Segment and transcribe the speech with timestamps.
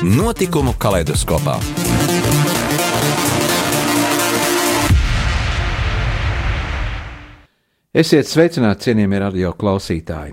[0.00, 1.58] Notikumu kaleidoskopā.
[7.92, 10.32] Esiet sveicināti, cienījamie radio klausītāji!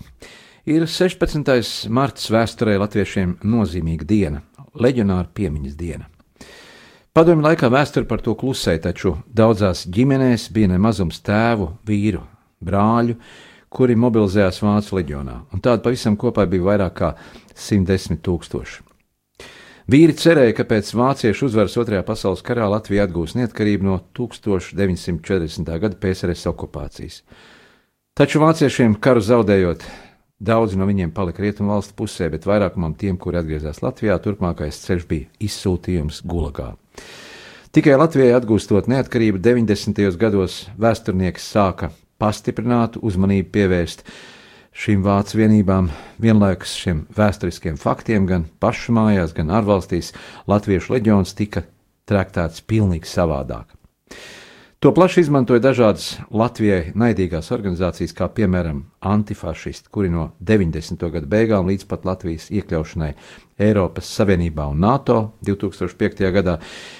[0.71, 1.51] Ir 16.
[1.91, 4.41] marts vēsturē latviešiem nozīmīga diena-
[4.87, 6.07] leģionāra piemiņas diena.
[7.11, 12.23] Padomju laikā vēsture par to klusēja, taču daudzās ģimenēs bija nemazums tēvu, vīru,
[12.63, 13.17] brāļu,
[13.69, 17.15] kuri mobilizējās Vācu leģionā, un tādu pavisam kopā bija vairāk kā
[17.53, 18.86] 110 tūkstoši.
[19.87, 25.69] Vīri cerēja, ka pēc vāciešu uzvaras Otrajā pasaules karā Latvija atgūs neatkarību no 1940.
[25.79, 27.21] gada PSRS okupācijas.
[28.11, 29.85] Taču vāciešiem karu zaudējot,
[30.43, 35.07] daudzi no viņiem palika rietumu valstu pusē, bet vairākumam tiem, kuri atgriezās Latvijā, turpmākais ceļš
[35.07, 36.73] bija izsūtījums Gulagā.
[37.71, 40.03] Tikai Latvijai atgūstot neatkarību 90.
[40.19, 44.03] gados vēsturnieks sāka pastiprinātu uzmanību pievērst
[44.77, 45.89] šīm vācu vienībām,
[46.21, 50.13] vienlaikus šiem vēsturiskiem faktiem, gan pašu mājās, gan ārvalstīs,
[50.49, 51.65] Latviešu leģions tika
[52.07, 53.73] traktēts pilnīgi savādāk.
[54.79, 61.01] To plaši izmantoja dažādas Latvijai naidīgās organizācijas, kā piemēram antifašisti, kuri no 90.
[61.15, 63.07] gada beigām līdz pat Latvijas iekļaušanai
[63.57, 65.15] Eiropas Savienībā un NATO
[65.49, 66.21] 2005.
[66.35, 66.59] gadā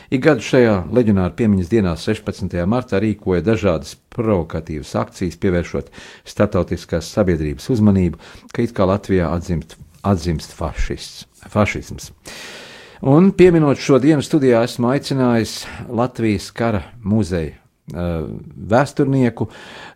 [0.10, 2.56] ik gadu šajā leģionāra piemiņas dienā 16.
[2.66, 5.94] martā rīkoja dažādas provokatīvas akcijas, pievēršot
[6.26, 8.18] starptautiskās sabiedrības uzmanību,
[8.58, 12.10] ka it kā Latvijā atzimst, atzimst fašists, fašisms.
[13.06, 15.60] Un pieminot šo dienu studijā, esmu aicinājis
[15.94, 19.48] Latvijas kara muzeja vēsturnieku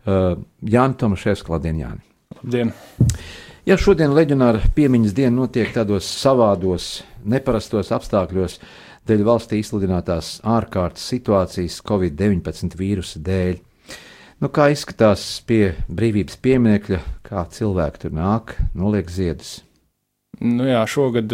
[0.05, 2.03] Jānu Tomaševsku Ladienjāni.
[2.41, 2.71] Labdien!
[3.67, 8.55] Ja šodien leģionāra piemiņas diena notiek tādos savādos, neparastos apstākļos,
[9.05, 13.59] dēļ valstī izsludinātās ārkārtas situācijas Covid-19 vīrusa dēļ,
[14.41, 19.59] nu kā izskatās pie brīvības pieminiekļa, kā cilvēki tur nāk, noliek ziedus?
[20.41, 21.29] Nu jā, šogad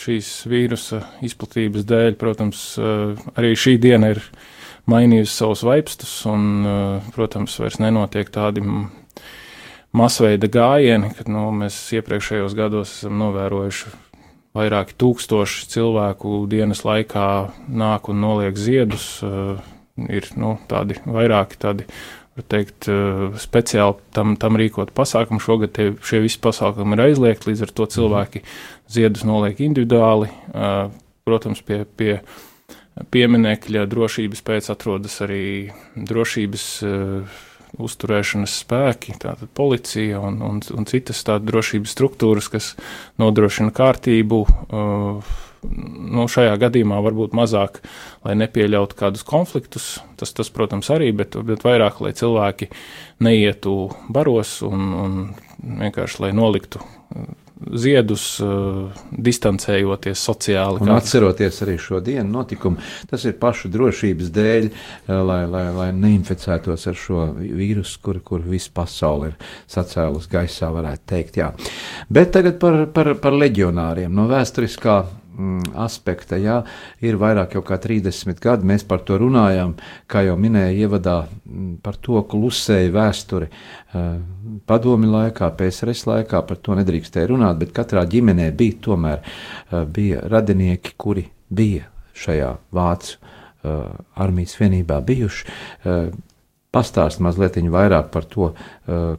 [0.00, 2.64] šīs vīrusa izplatības dēļ, protams,
[3.36, 4.24] arī šī diena ir
[4.90, 6.66] mainījusi savus vaipstus, un,
[7.16, 8.64] protams, vairs nenotiek tādi
[9.94, 13.94] masveida gājieni, kad nu, mēs iepriekšējos gados esam novērojuši
[14.54, 17.28] vairāki tūkstoši cilvēku dienas laikā
[17.68, 19.06] nāk un noliek ziedus.
[19.24, 19.58] Uh,
[20.10, 21.86] ir nu, tādi vairāki tādi,
[22.34, 25.42] var teikt, uh, speciāli tam, tam rīkot pasākumu.
[25.42, 28.42] Šogad tie, šie visi pasākumi ir aizliegti, līdz ar to cilvēki
[28.94, 30.30] ziedus noliek individuāli.
[31.24, 32.18] Protams, pie, pie
[33.14, 35.44] pieminekļa drošības pēc atrodas arī
[35.96, 37.40] drošības uh,
[37.82, 42.74] uzturēšanas spēki, tātad policija un, un, un citas tādas drošības struktūras, kas
[43.18, 44.40] nodrošina kārtību.
[44.68, 45.34] Uh,
[45.64, 47.80] nu, šajā gadījumā varbūt mazāk,
[48.26, 49.94] lai nepieļautu kādus konfliktus.
[50.20, 52.70] Tas, tas protams, arī, bet, bet vairāk, lai cilvēki
[53.24, 55.16] neietu baros un, un
[55.82, 56.84] vienkārši lai noliktu
[57.72, 60.82] ziedus, uh, distancējoties sociāli.
[60.84, 62.80] Un atceroties arī šo dienu notikumu,
[63.10, 68.44] tas ir pašu drošības dēļ, uh, lai, lai, lai neinficētos ar šo vīrusu, kur, kur
[68.46, 69.36] visa pasaule ir
[69.70, 71.40] sacēlus gaisā, varētu teikt.
[71.42, 71.52] Jā.
[72.12, 75.02] Bet tagad par, par, par leģionāriem no vēsturiskā
[75.74, 76.38] aspekta.
[76.40, 76.60] Jā,
[77.04, 79.74] ir vairāk kā 30 gadi, mēs par to runājam,
[80.10, 83.50] kā jau minēju, ievadā mm, par to klusēja vēsture.
[83.94, 84.18] Uh,
[84.68, 90.24] padomi laikā, PSRS laikā par to nedrīkstēja runāt, bet katrā ģimenē bija tomēr uh, bija
[90.30, 93.90] radinieki, kuri bija šajā vācu uh,
[94.20, 95.50] armijas vienībā bijuši.
[96.74, 98.48] Pastāst mazliet vairāk par to,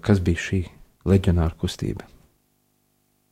[0.04, 0.60] kas bija šī
[1.08, 2.04] leģionāra kustība.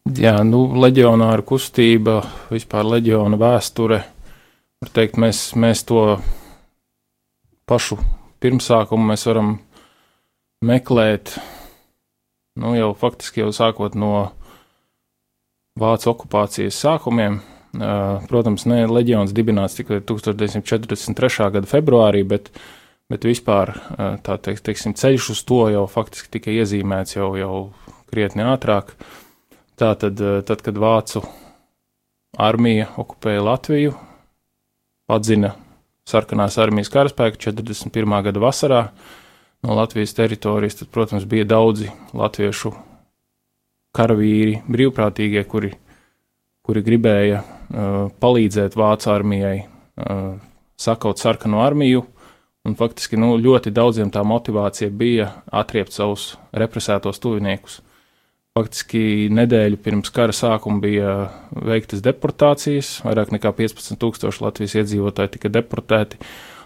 [0.04, 2.18] Jā, nu, leģionāra kustība,
[2.52, 4.02] vispār leģiona vēsture.
[4.92, 6.18] Teikt, mēs, mēs to
[7.72, 7.96] pašu
[8.44, 9.54] pirmsākumu mēs varam
[10.68, 11.38] meklēt
[12.60, 14.34] nu, jau faktiski jau sākot no
[15.80, 17.40] Vācu okupācijas sākumiem.
[18.28, 21.50] Protams, ne leģions dibināts tikai 1943.
[21.56, 22.52] gada februārī, bet,
[23.10, 23.72] bet vispār
[24.28, 27.56] tā teiks, teiksim, ceļš uz to jau faktiski tika iezīmēts jau, jau
[28.12, 28.94] krietni ātrāk.
[29.00, 29.23] Uh,
[29.84, 31.26] Tātad, eh, tad, kad Vācu
[32.40, 33.94] armija okupēja Latviju,
[35.12, 35.52] atzina
[36.08, 38.24] sarkanās armijas karaspēku 41.
[38.24, 38.82] gada vasarā
[39.64, 42.72] no Latvijas teritorijas, tad, protams, bija daudzi latviešu
[43.94, 45.76] karavīri, brīvprātīgie, kuri
[46.64, 47.44] kuri gribēja
[48.24, 49.58] palīdzēt Vācu armijai
[50.80, 52.06] sakaut sarkanu armiju.
[52.64, 57.82] Un faktiski nu, ļoti daudziem tā motivācija bija atriept savus represētos tuviniekus.
[58.54, 61.14] Faktiski nedēļu pirms kara sākuma bija
[61.58, 66.20] veiktas deportācijas, vairāk nekā 15,000 Latvijas iedzīvotāji tika deportēti.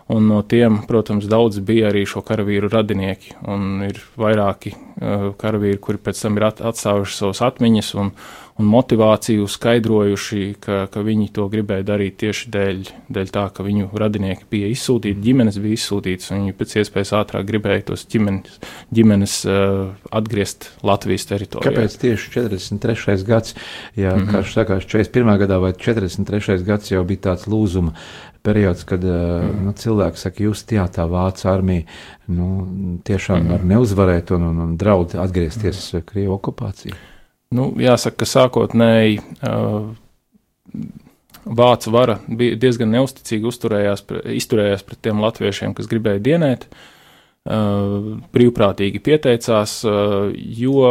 [0.07, 3.33] Un no tiem, protams, daudz bija arī šo karavīru radinieki.
[3.51, 8.13] Un ir vairāki uh, karavīri, kuri pēc tam ir atstājuši savas atmiņas un,
[8.56, 12.80] un motivāciju skaidrojuši, ka, ka viņi to gribēja darīt tieši dēļ,
[13.18, 17.51] dēļ tā, ka viņu radinieki bija izsūtīti, ģimenes bija izsūtītas, un viņi pēc iespējas ātrāk
[17.51, 18.56] gribēja tos ģimenes,
[18.95, 21.68] ģimenes uh, atgriezt Latvijas teritorijā.
[21.68, 23.27] Kāpēc tieši 43.
[23.27, 23.59] gads,
[24.00, 24.31] ja mm -hmm.
[24.31, 25.36] karš sākās 41.
[25.44, 26.63] gadā vai 43.
[26.63, 27.92] gads jau bija tāds lūzuma
[28.48, 29.66] periods, kad uh, mm.
[29.68, 31.86] nu, cilvēki saka, jūs jā, tā vācu armija
[32.32, 32.50] nu,
[33.08, 33.54] tiešām mm.
[33.54, 36.08] var neuzvarēt un, un, un draud atgriezties mm.
[36.08, 36.96] Krievu okupācijā?
[37.56, 39.92] Nu, jāsaka, ka sākotnēji uh,
[41.48, 44.04] vācu vara bija diezgan neusticīgi uzturējās,
[44.36, 46.68] izturējās pret tiem latviešiem, kas gribēja dienēt.
[47.48, 50.90] Uh, brīvprātīgi pieteicās, uh, jo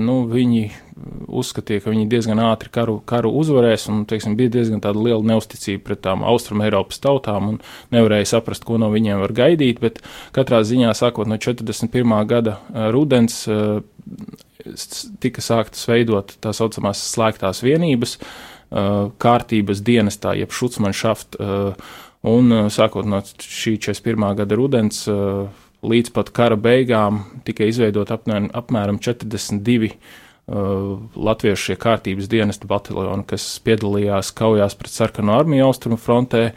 [0.00, 0.62] nu, viņi
[1.30, 6.02] uzskatīja, ka viņi diezgan ātri karu, karu uzvarēs, un teiksim, bija diezgan liela neusticība pret
[6.06, 7.58] tām Austrum Eiropas tautām, un
[7.94, 9.80] nevarēja saprast, ko no viņiem var gaidīt.
[9.82, 10.00] Bet
[10.36, 12.14] katrā ziņā, sākot no 41.
[12.30, 12.58] gada
[12.94, 13.42] rudens,
[15.22, 18.18] tika sāktas veidot tā saucamās slēgtās vienības,
[18.70, 21.72] kārtības dienestā, jeb šucmanšaft, uh,
[22.30, 24.36] un sākot no šī 41.
[24.42, 25.06] gada rudens
[25.80, 33.22] līdz pat kara beigām tika izveidot apmēram, apmēram 42 Uh, latviešu šie kārtības dienesta bataljoni,
[33.30, 36.50] kas piedalījās kaujās pret sarkano armiju austrumu frontē,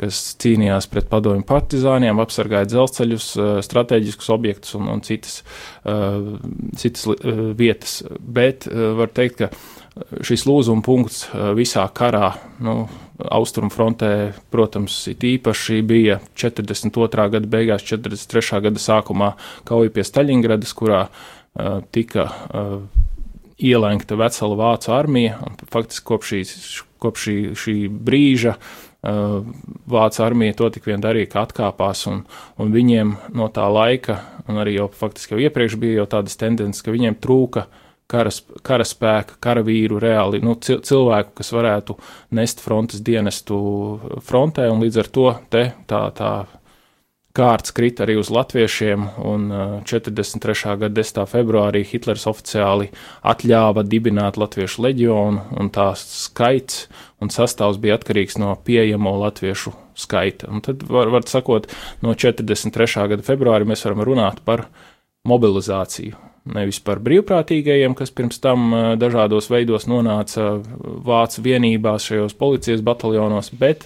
[0.00, 5.40] kas cīnījās pret padomju partizāniem, apsargāja dzelzceļus, uh, strateģiskus objektus un, un citas,
[5.82, 6.38] uh,
[6.78, 7.08] citas
[7.58, 8.00] vietas.
[8.20, 11.24] Bet var teikt, ka šis lūzuma punkts
[11.58, 12.30] visā karā,
[12.64, 12.84] nu,
[13.20, 14.12] austrumu frontē,
[14.54, 17.26] protams, it īpaši bija 42.
[17.34, 18.62] gada beigās, 43.
[18.68, 19.34] gada sākumā
[19.68, 21.02] kauja pie Staļingradas, kurā
[21.92, 22.30] tika
[23.60, 25.40] ielenkta vesela vācu armija.
[25.70, 26.54] Faktiski kopš, šīs,
[27.02, 29.42] kopš šī, šī brīža uh,
[29.90, 32.24] vācu armija to tik vien darīja, ka atkāpās, un,
[32.60, 36.82] un viņiem no tā laika, un arī jau faktiski jau iepriekš bija jau tādas tendences,
[36.84, 37.66] ka viņiem trūka
[38.10, 41.96] karas, karaspēka, karavīru, reāli nu, cilvēku, kas varētu
[42.36, 43.60] nest frontes dienestu
[44.26, 46.32] frontē, un līdz ar to te tā, tā
[47.36, 49.46] kārts krita arī uz latviešiem, un
[49.86, 50.76] 43.
[50.80, 51.20] gada 10.
[51.30, 52.90] februārī Hitlers oficiāli
[53.22, 56.88] atļāva dibināt latviešu leģionu, un tā skaits
[57.22, 60.48] un sastāvs bija atkarīgs no pieejamo latviešu skaita.
[60.50, 61.68] Un tad, var, var sakot,
[62.02, 63.06] no 43.
[63.12, 64.66] gada februāra mēs varam runāt par
[65.28, 66.16] mobilizāciju.
[66.50, 70.54] Nevis par brīvprātīgajiem, kas pirms tam dažādos veidos nonāca
[71.04, 73.84] vācu vienībās, šajos policijas bataljonos, bet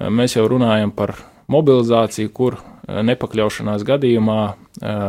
[0.00, 1.12] mēs jau runājam par
[1.50, 5.04] mobilizāciju, kur eh, nepakļaušanās gadījumā eh,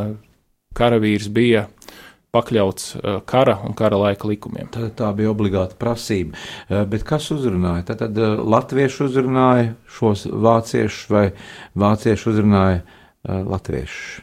[0.76, 1.68] karavīrs bija
[2.36, 4.70] pakļauts eh, kara un kara laika likumiem.
[4.74, 6.38] Tā, tā bija obligāta prasība.
[6.92, 7.86] Bet kas uzrunāja?
[7.92, 8.20] Tad, tad
[8.56, 11.26] latvieši uzrunāja šos vāciešus vai
[11.80, 12.84] vācieši uzrunāja
[13.26, 14.22] latviešus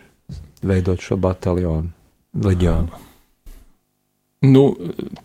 [0.62, 1.90] veidot šo bataljonu,
[2.38, 3.00] leģionu?
[4.46, 4.62] Nu,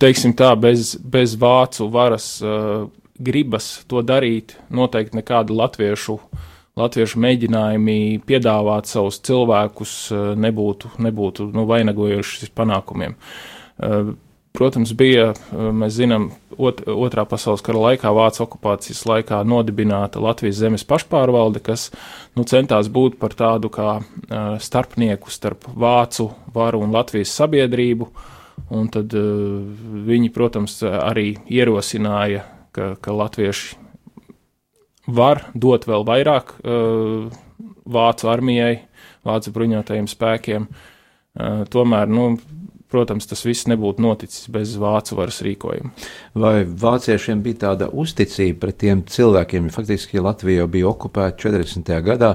[0.02, 2.88] teiksim tā, bez, bez vācu varas uh,
[3.22, 6.48] gribas to darīt, noteikti nekāda latviešu uh,
[6.78, 13.18] latviešu mēģinājumi piedāvāt savus cilvēkus eh, nebūtu, nebūtu nu, vainagojuši panākumiem.
[13.18, 14.12] Eh,
[14.58, 20.62] protams, bija, eh, mēs zinām, ot, otrā pasaules kara laikā, Vācijas okupācijas laikā nodibināta Latvijas
[20.62, 21.90] zemes pašpārvalde, kas
[22.38, 24.00] nu, centās būt par tādu kā
[24.62, 28.10] starpnieku starp Vācu varu un Latvijas sabiedrību.
[28.74, 32.42] Un tad viņi, protams, arī ierosināja,
[32.74, 33.78] ka, ka latvieši
[35.08, 37.32] var dot vēl vairāk uh,
[37.88, 38.76] vācu armijai,
[39.28, 40.68] vācu bruņotajiem spēkiem.
[41.38, 42.34] Uh, tomēr, nu,
[42.92, 45.92] protams, tas viss nebūtu noticis bez vācu varas rīkojuma.
[46.40, 49.70] Vai vāciešiem bija tāda uzticība pret tiem cilvēkiem?
[49.76, 51.94] Faktiski Latvija jau bija okupēta 40.
[52.08, 52.34] gadā,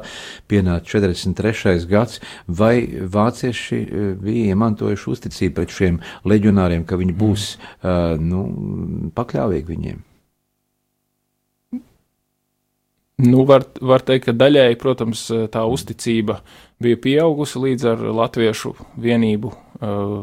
[0.48, 1.88] pienāca 43.
[1.90, 2.76] gads, vai
[3.16, 7.76] vācieši uh, bija iemantojuši uzticību pret šiem leģionāriem, ka viņi būs mm.
[7.82, 8.46] uh, nu,
[9.18, 10.00] pakļāvīgi viņiem?
[13.22, 15.24] Nu, var, var teikt, ka daļēji, protams,
[15.54, 16.40] tā uzticība
[16.82, 20.16] bija pieaugusi līdz ar latviešu vienību uh,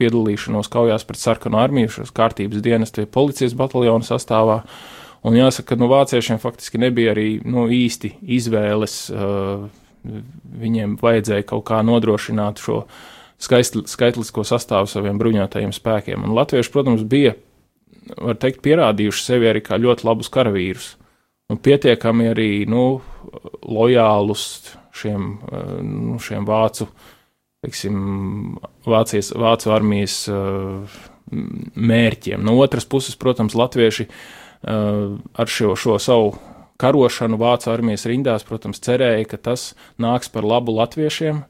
[0.00, 4.62] piedalīšanos kaujās pret sarkanu armiju, šās kārtības dienas, tie policijas bataljonu sastāvā.
[5.28, 8.96] Un jāsaka, ka nu, vāciešiem faktiski nebija arī nu, īsti izvēles.
[9.12, 9.68] Uh,
[10.62, 12.82] viņiem vajadzēja kaut kā nodrošināt šo
[13.42, 16.24] skaistli, skaitlisko sastāvu saviem bruņotajiem spēkiem.
[16.26, 17.36] Un latvieši, protams, bija
[18.16, 20.96] var teikt, pierādījuši sevi arī kā ļoti labus karavīrus.
[21.52, 23.02] Un pietiekami arī nu,
[23.68, 24.44] lojālus
[24.96, 25.26] šiem,
[25.84, 26.88] nu, šiem vācu,
[27.64, 27.98] teiksim,
[28.88, 30.16] Vācijas, vācu armijas
[31.32, 32.40] mērķiem.
[32.42, 34.08] No otras puses, protams, latvieši
[34.62, 36.32] ar šo, šo savu
[36.82, 41.44] karošanu Vācu armijas rindās, protams, cerēja, ka tas nāks par labu latviešiem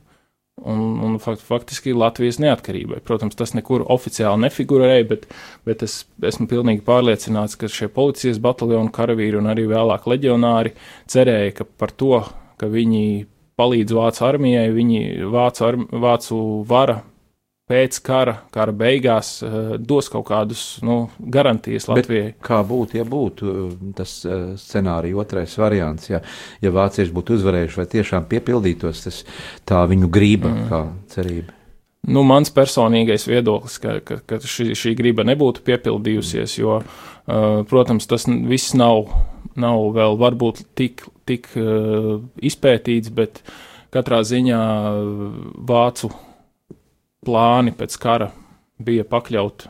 [0.60, 3.00] un, un fakt, faktiski Latvijas neatkarībai.
[3.06, 5.26] Protams, tas nekur oficiāli nefigurēja, bet,
[5.68, 10.74] bet es esmu pilnīgi pārliecināts, ka šie policijas bataljonu karavīri un arī vēlāk leģionāri
[11.10, 12.22] cerēja, ka par to,
[12.60, 13.04] ka viņi
[13.58, 15.00] palīdz Vācu armijai, viņi
[15.32, 17.00] Vācu, ar, Vācu vara
[17.72, 22.34] pēc kara, kara beigās uh, dos kaut kādus nu, garantijas Latvijai.
[22.34, 26.20] Bet kā būtu, ja būtu eh, tas uh, scenārija otrais variants, ja,
[26.62, 29.22] ja vācieši būtu uzvarējuši, vai tiešām piepildītos tas
[29.68, 30.70] tā viņu grība, mm.
[30.70, 31.56] kā cerība?
[32.12, 36.80] Nu, mans personīgais viedoklis, ka, ka, ka šī, šī griba nebūtu piepildījusies, jo,
[37.70, 39.06] protams, tas viss nav,
[39.54, 41.46] nav vēl varbūt tik, tik
[42.42, 43.38] izpētīts, bet
[43.94, 44.64] katrā ziņā
[45.70, 46.10] vācu
[47.26, 48.30] plāni pēc kara
[48.82, 49.68] bija pakļaut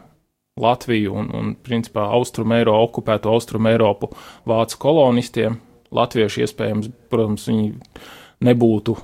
[0.61, 4.11] Latviju un, un principā Austrum Eiro, okupēto Austrum Eiropu
[4.49, 5.56] vācu kolonistiem.
[5.92, 7.71] Latvieši iespējams, protams, viņi
[8.44, 8.97] nebūtu,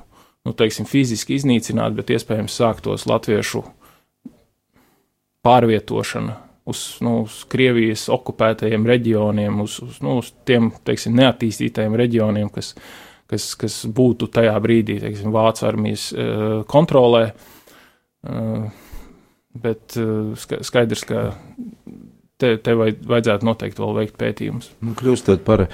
[0.45, 3.63] nu, teiksim, fiziski iznīcināti, bet iespējams sāktos latviešu
[5.45, 6.37] pārvietošana
[6.69, 12.75] uz, nu, uz Krievijas okupētajiem reģioniem, uz, uz, nu, uz tiem, teiksim, neattīstītajiem reģioniem, kas,
[13.29, 17.31] kas, kas būtu tajā brīdī, teiksim, Vācu armijas uh, kontrolē.
[17.33, 17.58] Uh,
[19.59, 21.25] bet uh, skaidrs, ka
[22.39, 24.71] te, te vajadzētu noteikti vēl veikt pētījumus.
[24.85, 25.71] Nu, kļūstot par uh,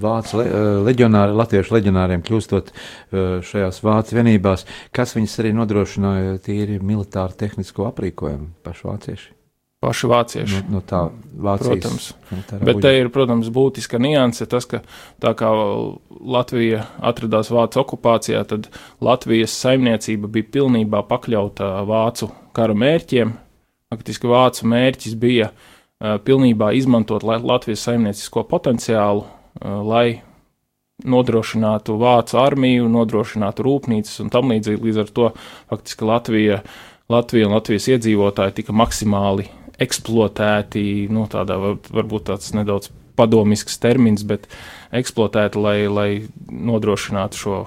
[0.00, 0.48] vācu le,
[0.88, 7.88] leģionāri, latviešu leģionāriem, kļūstot uh, šajās vācu vienībās, kas viņus arī nodrošināja tīri militāru tehnisko
[7.92, 9.33] aprīkojumu pašu vācieši?
[9.84, 10.64] Paši vācieši.
[10.64, 11.68] No, no tā Vācijas.
[11.68, 12.62] Protams.
[12.64, 14.80] Bet te ir, protams, būtiska nianse tas, ka
[15.22, 15.50] tā kā
[16.10, 18.68] Latvija atradās Vācu okupācijā, tad
[19.04, 23.34] Latvijas saimniecība bija pilnībā pakļauta Vācu kara mērķiem.
[23.94, 30.06] Faktiski Vācu mērķis bija uh, pilnībā izmantot Latvijas saimniecisko potenciālu, uh, lai
[31.04, 34.86] nodrošinātu Vācu armiju, nodrošinātu rūpnīcas un tam līdzīgi.
[34.86, 35.28] Līdz ar to
[35.72, 36.62] faktiski Latvija,
[37.10, 39.50] Latvija un Latvijas iedzīvotāji tika maksimāli
[39.82, 44.48] eksploatēti, nu, tādā varbūt tāds nedaudz padomisks termins, bet
[44.94, 46.10] eksploatēti, lai, lai
[46.50, 47.64] nodrošinātu šo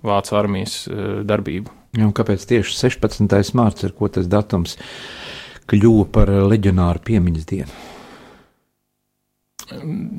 [0.00, 1.74] Vācu armijas uh, darbību.
[1.98, 3.50] Ja, kāpēc tieši 16.
[3.58, 4.78] mārts ir tas datums,
[5.68, 7.74] kļuva par leģionāru piemiņas dienu?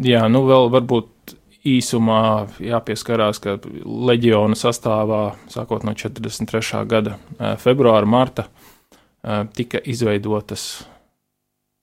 [0.05, 1.33] Jā, nu vēl varbūt
[1.67, 2.21] īsumā
[2.63, 6.85] jāpieskarās, ka leģiona sastāvā, sākot no 43.
[6.89, 7.17] gada
[7.61, 8.47] februāra, marta,
[9.57, 10.83] tika izveidotas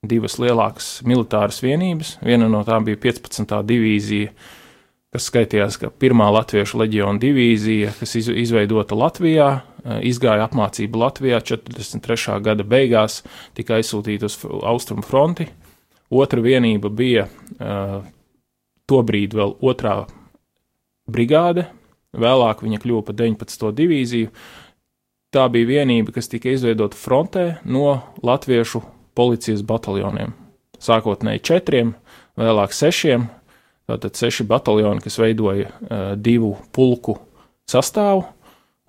[0.06, 2.16] divas lielākas militāras vienības.
[2.22, 3.54] Viena no tām bija 15.
[3.66, 4.30] divīzija,
[5.14, 9.48] kas skaitījās kā pirmā latviešu leģiona divīzija, kas izveidota Latvijā,
[9.84, 12.38] eh, izgāja apmācību Latvijā 43.
[12.40, 13.22] gada beigās,
[13.54, 15.48] tika aizsūtīta uz Austrumu fronti.
[16.10, 17.26] Otra vienība bija
[17.60, 18.00] uh,
[18.88, 20.06] tobrīd vēl otrā
[21.04, 21.66] brigāde,
[22.16, 23.74] vēlāk viņa kļuva par 19.
[23.76, 24.30] divīziju.
[25.28, 28.80] Tā bija vienība, kas tika izveidota frontē no latviešu
[29.18, 30.34] policijas bataljoniem.
[30.78, 31.92] Sākotnēji četriem,
[32.38, 33.28] vēlāk sešiem.
[33.88, 37.16] Tātad seši bataljoni, kas veidoja uh, divu pulku
[37.68, 38.26] sastāvu,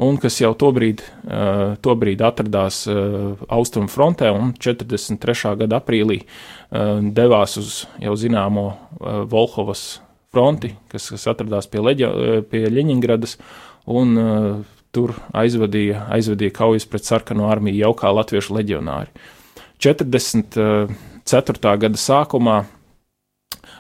[0.04, 5.56] un kas jau tobrīd, uh, tobrīd atradās uh, Austrumu frontē, un 43.
[5.64, 10.02] gada aprīlī uh, devās uz jau zināmo uh, Volhovas
[10.36, 12.12] fronti, kas, kas atradās pie, Leģa,
[12.52, 13.40] pie Ļeņingradas,
[13.88, 14.54] un uh,
[14.92, 19.16] tur aizvadīja, aizvadīja kaujas pret sarkano armiju jau kā latviešu leģionāri.
[19.16, 19.36] Uh,
[19.80, 21.78] 44.
[21.80, 22.58] gada sākumā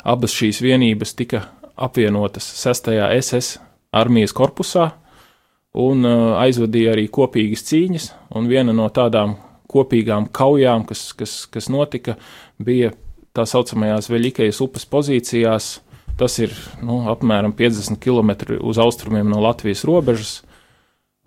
[0.07, 1.43] abas šīs vienības tika
[1.75, 2.91] apvienotas 6.
[3.19, 3.57] SS
[3.91, 4.91] armijas korpusā
[5.79, 9.35] un uh, aizvadīja arī kopīgas cīņas, un viena no tādām
[9.69, 12.15] kopīgām kaujām, kas, kas, kas notika,
[12.57, 12.93] bija
[13.35, 15.79] tā saucamajās Veļikejas upes pozīcijās.
[16.19, 16.51] Tas ir
[16.83, 20.31] nu, apmēram 50 km uz austrumiem no Latvijas robežas,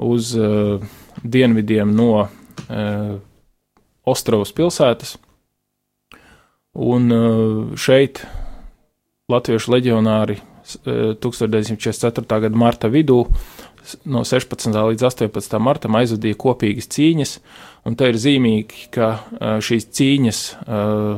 [0.03, 0.83] uz uh,
[1.23, 3.21] dienvidiem no uh,
[4.09, 5.17] Ostravas pilsētas.
[6.73, 8.25] Un uh, šeit
[9.31, 10.39] Latviešu leģionāri
[11.23, 12.25] 1944.
[12.25, 13.23] Uh, gada marta vidū
[14.07, 14.73] no 16.
[14.73, 15.59] līdz 18.
[15.63, 17.37] martam aizvadīja kopīgas cīņas,
[17.87, 20.43] un te ir zīmīgi, ka uh, šīs cīņas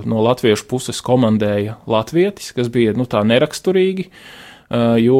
[0.08, 4.10] no latviešu puses komandēja latvietis, kas bija nu, tā neraksturīgi.
[5.00, 5.18] Jo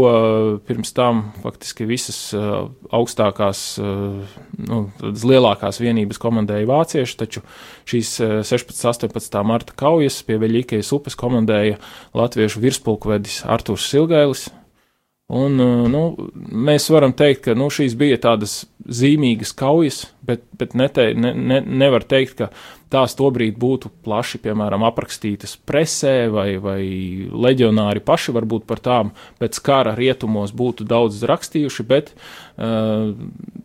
[0.66, 7.44] pirms tam faktiski visas augstākās, nu, lielākās vienības komandēja vācieši, taču
[7.90, 8.16] šīs
[8.48, 8.74] 16.
[8.90, 9.40] 18.
[9.46, 11.78] marta kaujas pie Veļīkijas upes komandēja
[12.16, 14.48] latviešu virspulkvedis Artūrs Silgailis,
[15.32, 15.56] Un,
[15.88, 16.00] nu,
[16.52, 21.62] mēs varam teikt, ka nu, šīs bija tādas zīmīgas kaujas, bet, bet nete, ne, ne,
[21.64, 22.48] nevar teikt, ka
[22.92, 26.82] tās tobrīd būtu plaši, piemēram, aprakstītas presē, vai, vai
[27.32, 33.16] leģionāri paši varbūt par tām pēc kara rietumos būtu daudz rakstījuši, bet uh,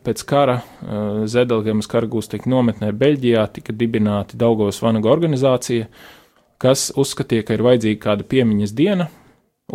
[0.07, 5.91] pēc kara uh, Zedelgemas karagūstekņu nometnē Beļģijā tika dibināti Daugavas Vanaga organizācija,
[6.55, 9.11] kas uzskatīja, ka ir vajadzīga kāda piemiņas diena,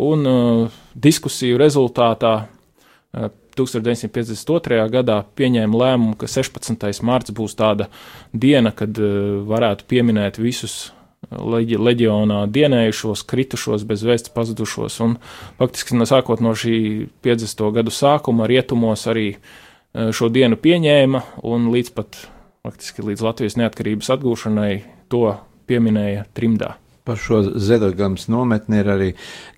[0.01, 4.81] Un uh, diskusiju rezultātā uh, 1952.
[4.91, 7.01] gadā pieņēma lēmumu, ka 16.
[7.07, 7.87] marts būs tāda
[8.33, 14.99] diena, kad uh, varētu pieminēt visus uh, leģi, leģionā dienējušos, kritušos, bez vēsts pazudušos.
[15.05, 15.17] Un
[15.61, 17.67] faktiski sākot no šī 50.
[17.79, 22.25] gadu sākuma rietumos arī uh, šo dienu pieņēma un līdz pat
[22.65, 24.71] faktiski līdz Latvijas neatkarības atgūšanai
[25.13, 25.29] to
[25.69, 26.75] pieminēja trimdā.
[27.05, 29.07] Par šo Zedegams nometni ir arī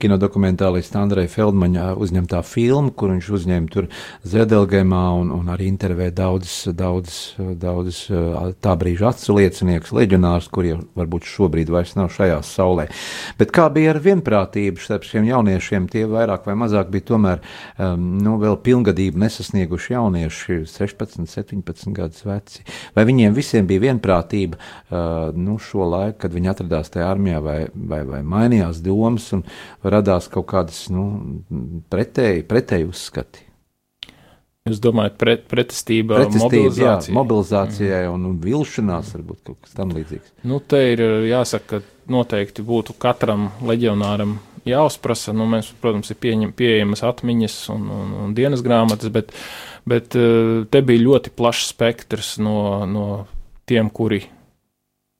[0.04, 3.86] kinodokumentālists Andreja Feldmaņa uzņemtā filma, kur viņš uzņēma tur
[4.28, 8.02] Zedelgemā un, un arī intervē daudzas, daudzas, daudzas
[8.60, 12.90] tā brīža acu liecinieks, leģionārs, kuriem varbūt šobrīd vairs nav šajā saulē.
[13.40, 17.40] Bet kā bija ar vienprātību starp šiem jauniešiem, tie vairāk vai mazāk bija tomēr,
[17.80, 22.68] um, nu, vēl pilngadību nesasnieguši jaunieši, 16, 17 gadus veci.
[22.92, 27.37] Vai viņiem visiem bija vienprātība, uh, nu, šo laiku, kad viņi atradās tajā armijā?
[27.38, 29.44] Armijā, vai, vai, vai mainījās domas un
[29.84, 31.44] radās kaut kādas nu,
[31.90, 33.44] pretēji, pretēji uzskati.
[34.68, 37.12] Jūs domājat, pret, pretestība, pretestība mobilizācija.
[37.14, 38.16] jā, mobilizācijai mm.
[38.18, 40.34] un, un vilšanās, varbūt kaut kas tam līdzīgs?
[40.44, 44.36] Nu, te ir jāsaka, ka noteikti būtu katram leģionāram
[44.68, 45.32] jāuzprasa.
[45.32, 49.32] Nu, mēs, protams, ir pieņem, pieejamas atmiņas un, un, un dienas grāmatas, bet,
[49.88, 53.08] bet te bija ļoti plašs spektrs no, no
[53.72, 54.26] tiem, kuri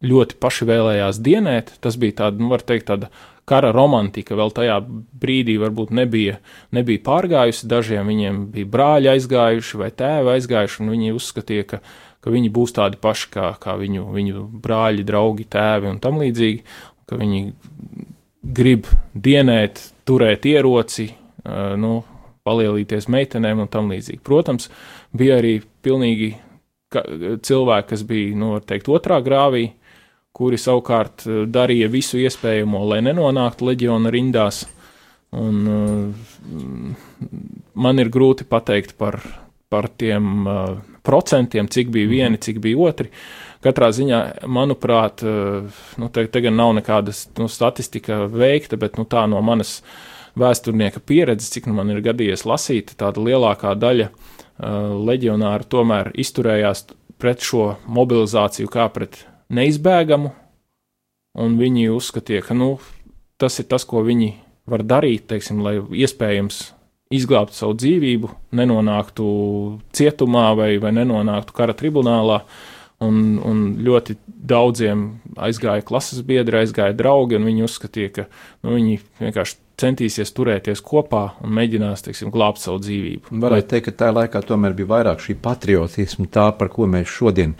[0.06, 1.74] ļoti paši vēlējās dienēt.
[1.82, 3.10] Tas bija tāds, nu, var teikt, tāda
[3.48, 4.36] kara romantika.
[4.38, 6.38] Vēl tajā brīdī varbūt nebija,
[6.76, 7.70] nebija pārgājusi.
[7.70, 11.82] Dažiem viņiem bija brāļi aizgājuši vai tēvi aizgājuši, un viņi uzskatīja, ka,
[12.22, 16.62] ka viņi būs tādi paši kā, kā viņu, viņu brāļi, draugi, tēvi un tam līdzīgi.
[17.08, 17.42] Ka viņi
[18.58, 21.08] grib dienēt, turēt ieroci,
[21.80, 22.02] nu,
[22.48, 24.22] palielīties meitenēm un tam līdzīgi.
[24.24, 24.70] Protams,
[25.16, 26.34] bija arī pilnīgi
[26.94, 29.87] cilvēki, kas bija, nu, teikt, otrā grāvī, uh,
[30.38, 34.66] kuri savukārt eh, darīja visu iespējamo, lai nenonāktu leģiona rindās.
[35.38, 37.00] Un, uh,
[37.76, 39.18] man ir grūti pateikt par,
[39.68, 43.12] par tiem uh, procentiem, cik bija vieni, cik bija otri.
[43.66, 49.04] Katrā ziņā, manuprāt, uh, nu, te, te gan nav nekāda nu, statistika veikta, bet nu,
[49.04, 49.82] tā no manas
[50.40, 54.12] vēsturnieka pieredzes, cik nu man ir gadījies lasīt, tāda lielākā daļa
[54.58, 56.88] leģionāru tomēr izturējās
[57.22, 59.20] pret šo mobilizāciju kā pret
[59.54, 60.32] neizbēgamu,
[61.38, 62.76] un viņi uzskatīja, ka nu,
[63.42, 64.34] tas ir tas, ko viņi
[64.68, 66.64] var darīt, teiksim, lai iespējams
[67.14, 69.28] izglābtu savu dzīvību, nenonāktu
[69.96, 72.42] cietumā vai, vai nenonāktu kara tribunālā.
[72.98, 75.04] Un, un ļoti daudziem
[75.38, 78.24] aizgāja klases biedri, aizgāja draugi, un viņi uzskatīja, ka
[78.66, 83.36] nu, viņi vienkārši centīsies turēties kopā un mēģinās, teiksim, glābt savu dzīvību.
[83.44, 87.54] Varētu teikt, ka tajā laikā tomēr bija vairāk šī patriotisma, tā, par ko mēs šodien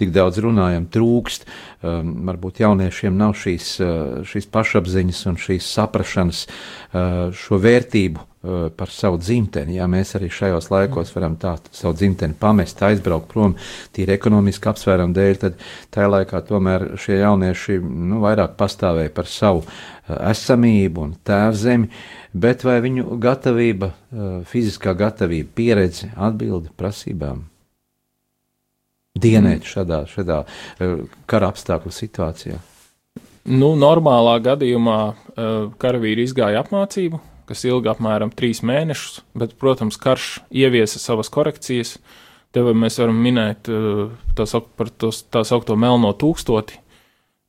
[0.00, 1.48] tik daudz runājam, trūkst.
[1.84, 3.96] Um, varbūt jauniešiem nav šīs, uh,
[4.28, 8.33] šīs pašapziņas un šīs saprašanas uh, šo vērtību
[8.76, 9.78] par savu dzimteni.
[9.78, 13.54] Jā, mēs arī šajos laikos varam tā savu dzimteni pamest, aizbraukt prom
[13.94, 15.56] tīri ekonomiski apsvērumu dēļ, tad
[15.94, 19.64] tajā laikā tomēr šie jaunieši nu, vairāk pastāvēja par savu
[20.04, 21.88] esamību un tēvzemi,
[22.36, 23.90] bet vai viņu gatavība,
[24.50, 27.46] fiziskā gatavība, pieredze atbildi prasībām?
[29.14, 30.40] Dienēt šādā, šādā
[31.30, 32.56] kara apstākļu situācijā.
[33.44, 34.98] Nu, normālā gadījumā
[35.78, 41.98] karavīri izgāja apmācību, kas ilga apmēram trīs mēnešus, bet, protams, karš ieviesa savas korekcijas.
[42.54, 46.78] Te mēs varam minēt to tā saucamo melno tūkstoti,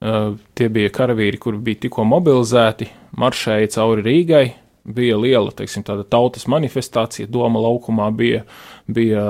[0.03, 4.45] Uh, tie bija karavīri, kuri bija tikko mobilizēti, maršēja cauri Rīgai.
[4.85, 8.43] Bija liela teiksim, tautas manifestācija, Doma laukumā bija,
[8.85, 9.23] bija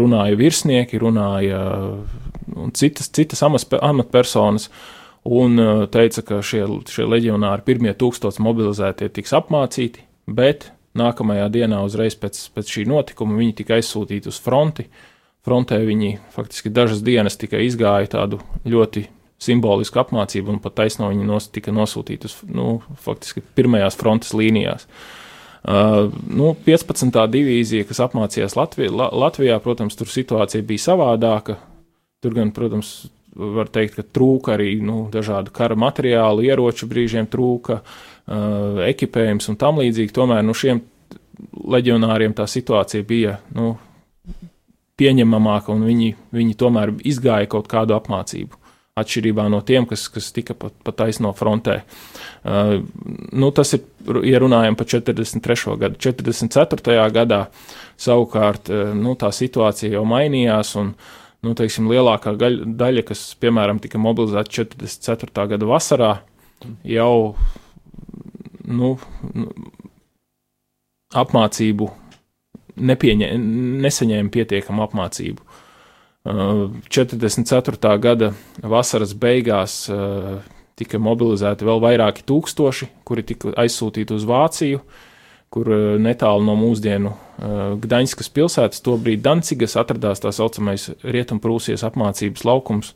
[0.00, 1.60] runāja virsnieki, runāja
[2.74, 4.66] citas, citas amatpersonas,
[5.28, 5.60] un
[5.92, 12.40] teica, ka šie, šie leģionāri, pirmie tūkstoši mobilizētie, tiks apmācīti, bet nākamajā dienā, uzreiz pēc,
[12.54, 14.88] pēc šī notikuma, viņi tika aizsūtīti uz fronti.
[15.46, 19.06] Frontē viņi faktiski dažas dienas tikai izgāja tādu ļoti
[19.42, 24.88] simbolisku apmācību, un pat taisno viņi nos, tika nosūtīti uz nu, faktiski pirmajās frontes līnijās.
[25.68, 27.18] Uh, nu, 15.
[27.32, 31.58] divīzija, kas apmācījās Latvijā, La, Latvijā, protams, tur situācija bija savādāka.
[32.22, 37.80] Tur gan, protams, var teikt, ka trūka arī nu, dažādu kara materiālu, ieroču brīžiem trūka,
[37.80, 40.14] uh, ekipējums un tam līdzīgi.
[40.14, 40.82] Tomēr nu, šiem
[41.70, 43.76] leģionāriem tā situācija bija nu,
[44.98, 48.58] pieņemamāka, un viņi, viņi tomēr izgāja kaut kādu apmācību.
[48.98, 51.76] Atšķirībā no tiem, kas, kas tika pat, pat taisno frontē.
[52.42, 52.80] Uh,
[53.30, 53.84] nu, tas ir,
[54.26, 55.76] ja runājam par 43.
[55.78, 56.00] gadu.
[56.02, 56.96] 44.
[57.14, 57.44] gadā
[57.94, 60.90] savukārt uh, nu, tā situācija jau mainījās, un
[61.46, 65.46] nu, teiksim, lielākā daļa, kas, piemēram, tika mobilizēta 44.
[65.54, 66.12] gada vasarā,
[66.86, 67.36] jau
[68.68, 68.96] nu,
[71.16, 71.88] apmācību
[72.78, 73.32] nepieņē,
[73.86, 75.46] nesaņēma pietiekamu apmācību.
[76.28, 77.78] 44.
[77.78, 80.42] Uh, gada vasaras beigās uh,
[80.78, 84.82] tika mobilizēti vēl vairāki tūkstoši, kuri tika aizsūtīti uz Vāciju,
[85.54, 92.90] kur uh, netālu no mūsdienu Gdaņskas pilsētas, tobrīd Dancigas, atradās tā saucamais Rietumprūsijas apmācības laukums,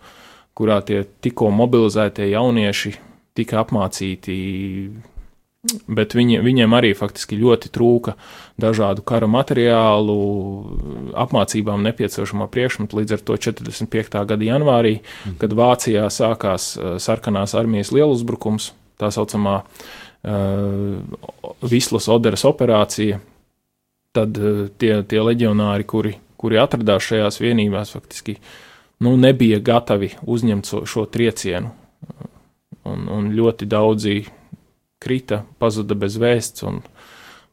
[0.59, 2.97] kurā tie tikko mobilizētie jaunieši
[3.39, 4.37] tika apmācīti
[5.87, 8.17] bet viņi, viņiem arī faktiski ļoti trūka
[8.61, 10.17] dažādu kara materiālu,
[11.23, 14.19] apmācībām nepieciešamo priekšmetu līdz ar to 45.
[14.27, 15.39] gada janvārī, mm.
[15.39, 23.19] kad Vācijā sākās uh, sarkanās armijas lieluzbrukums, tā saucamā uh, Vislas Oderas operācija,
[24.15, 28.37] tad uh, tie, tie leģionāri, kuri, kuri atradās šajās vienībās, faktiski
[29.03, 31.73] nu, nebija gatavi uzņemt šo, šo triecienu.
[32.87, 34.21] Un, un ļoti daudzi
[35.03, 36.65] krita, pazuda bez vēsts.
[36.67, 36.81] Un,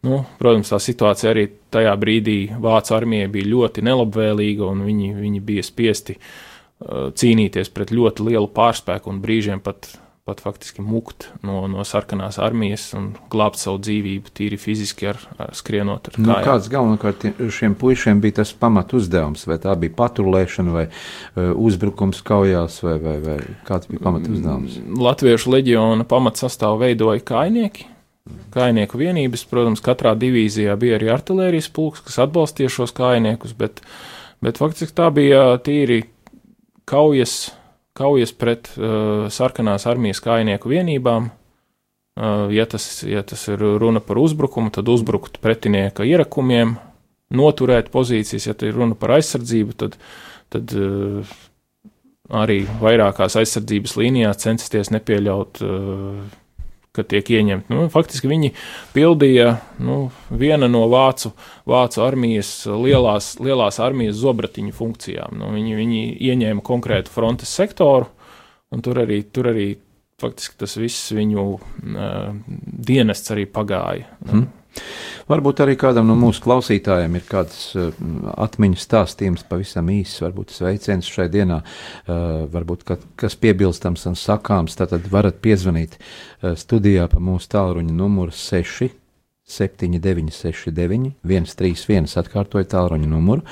[0.06, 5.42] nu, protams, tā situācija arī tajā brīdī Vācu armijai bija ļoti nelabvēlīga, un viņi, viņi
[5.46, 9.90] bija spiesti uh, cīnīties pret ļoti lielu pārspēku un brīžiem pat
[10.30, 15.52] pat faktiski mukt no, no sarkanās armijas un glābt savu dzīvību tīri fiziski ar, ar
[15.58, 16.12] skrienot.
[16.12, 20.86] Ar nu, kāds galvenokārt šiem puišiem bija tas pamat uzdevums, vai tā bija patrulēšana vai
[20.88, 24.78] uh, uzbrukums kaujās, vai, vai, vai kāds bija pamat uzdevums?
[24.80, 27.90] Mm, Latviešu leģiona pamat sastāvu veidoja kainieki.
[28.54, 33.82] Kainieku vienības, protams, katrā divīzijā bija arī artilērijas pulks, kas atbalstīja šos kainiekus, bet,
[34.46, 36.04] bet faktiski tā bija tīri
[36.90, 37.50] kaujas
[38.00, 41.30] kaujas pret uh, sarkanās armijas kājnieku vienībām.
[42.20, 46.78] Uh, ja, tas, ja tas ir runa par uzbrukumu, tad uzbrukt pretinieka ierakumiem,
[47.36, 49.96] noturēt pozīcijas, ja ir runa par aizsardzību, tad,
[50.52, 51.38] tad uh,
[52.42, 56.40] arī vairākās aizsardzības līnijās censties nepieļaut uh,
[56.96, 57.70] ka tiek ieņemti.
[57.74, 58.54] Nu, faktiski viņi
[58.96, 59.54] pildīja
[59.86, 60.00] nu,
[60.30, 61.34] viena no vācu,
[61.70, 65.38] vācu armijas lielās, lielās armijas zobratiņu funkcijām.
[65.42, 68.10] Nu, viņi, viņi ieņēma konkrētu frontes sektoru,
[68.74, 69.72] un tur arī, tur arī
[70.20, 72.32] faktiski tas viss viņu uh,
[72.90, 74.10] dienests arī pagāja.
[74.26, 74.50] Hmm.
[75.30, 77.90] Varbūt arī kādam no mūsu klausītājiem ir kāds uh,
[78.46, 82.86] atmiņas stāstījums, pavisam īss, varbūt sveiciens šai dienā, uh, varbūt
[83.20, 88.90] kas piebilstams un sakāms, tad varat piezvanīt uh, studijā pa mūsu tālruņa numuru 6
[89.50, 93.46] 7969 131 atkārtoju tālruņa numuru.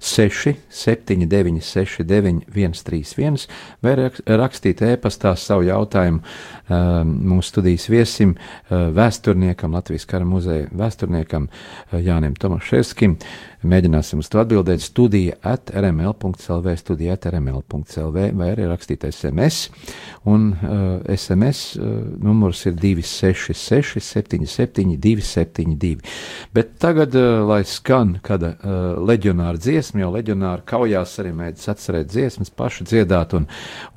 [0.00, 3.46] 6, 7, 9, 6, 9, 1, 3, 1,
[3.84, 3.94] vai
[4.40, 11.98] rakstīt e-pastā savu jautājumu um, mūsu studijas viesim, uh, vēsturniekam, Latvijas kara muzeja vēsturniekam uh,
[12.00, 13.18] Jānim Tomaševskim.
[13.60, 19.68] Mēģināsim uz to atbildēt studija at rml.clv, studija at rml.clv vai arī rakstīt SMS.
[20.30, 21.90] Un uh, SMS uh,
[22.24, 26.00] numurs ir 266 77 272.
[26.56, 32.08] Bet tagad, uh, lai skan kāda uh, leģionāra dziesma, jo leģionāra kaujās arī mēdz atcerēt
[32.14, 33.48] dziesmas, paši dziedāt un,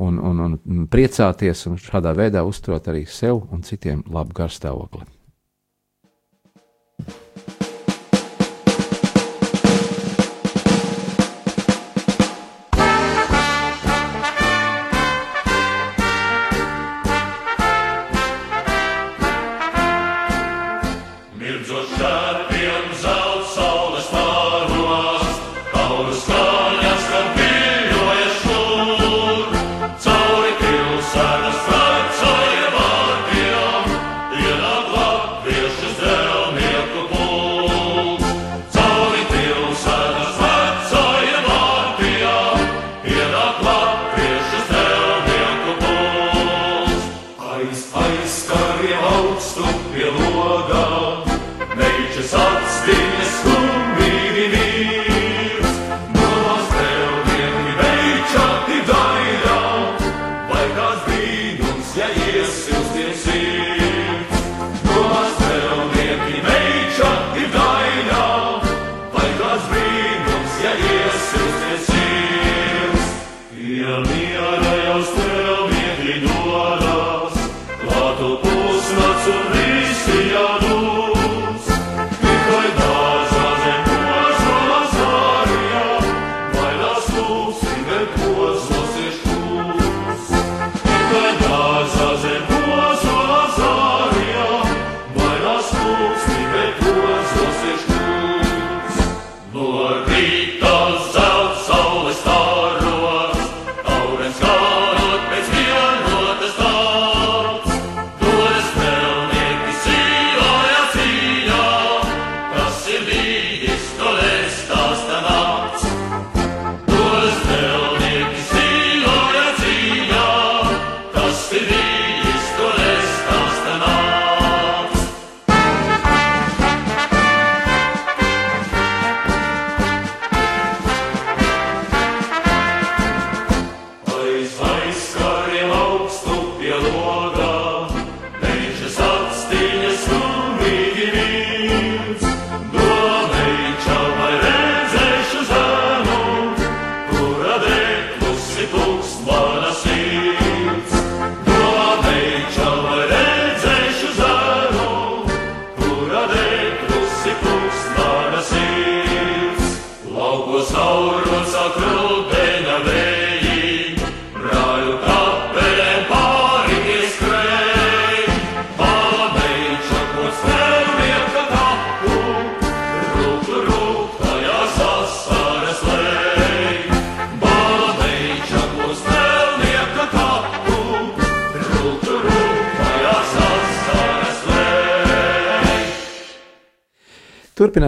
[0.04, 5.08] un, un, un priecāties un šādā veidā uzturot arī sev un citiem labu garstāvokli.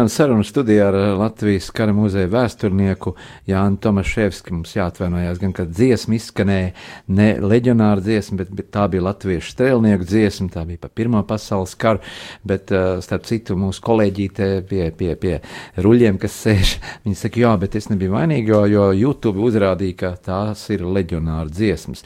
[0.06, 3.16] Turpinām sarunu studijā ar Latvijas kara muzeja vēsturnieku
[3.50, 4.54] Jānu Tomaševski.
[4.54, 6.76] Mums jāatvainojās gan, ka dziesma izskanēja
[7.10, 11.74] ne leģionāra dziesma, bet, bet tā bija latviešu strēlnieku dziesma, tā bija pa Pirmā pasaules
[11.82, 12.04] karu,
[12.46, 15.36] bet uh, starp citu mūsu kolēģīte pie, pie, pie
[15.82, 20.16] ruļiem, kas sēž, viņi saka, jā, bet es nebiju vainīgi, jo, jo YouTube uzrādīja, ka
[20.30, 22.06] tās ir leģionāra dziesmas.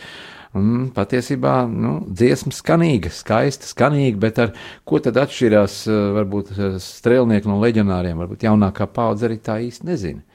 [0.58, 4.56] Un patiesībā nu, dziesma skanīga, skaista, skanīga, bet ar
[4.88, 8.18] ko tad atšķirās eh, varbūt eh, strēlnieki no leģionāriem?
[8.18, 10.26] Varbūt jaunākā paudze arī tā īsti nezina.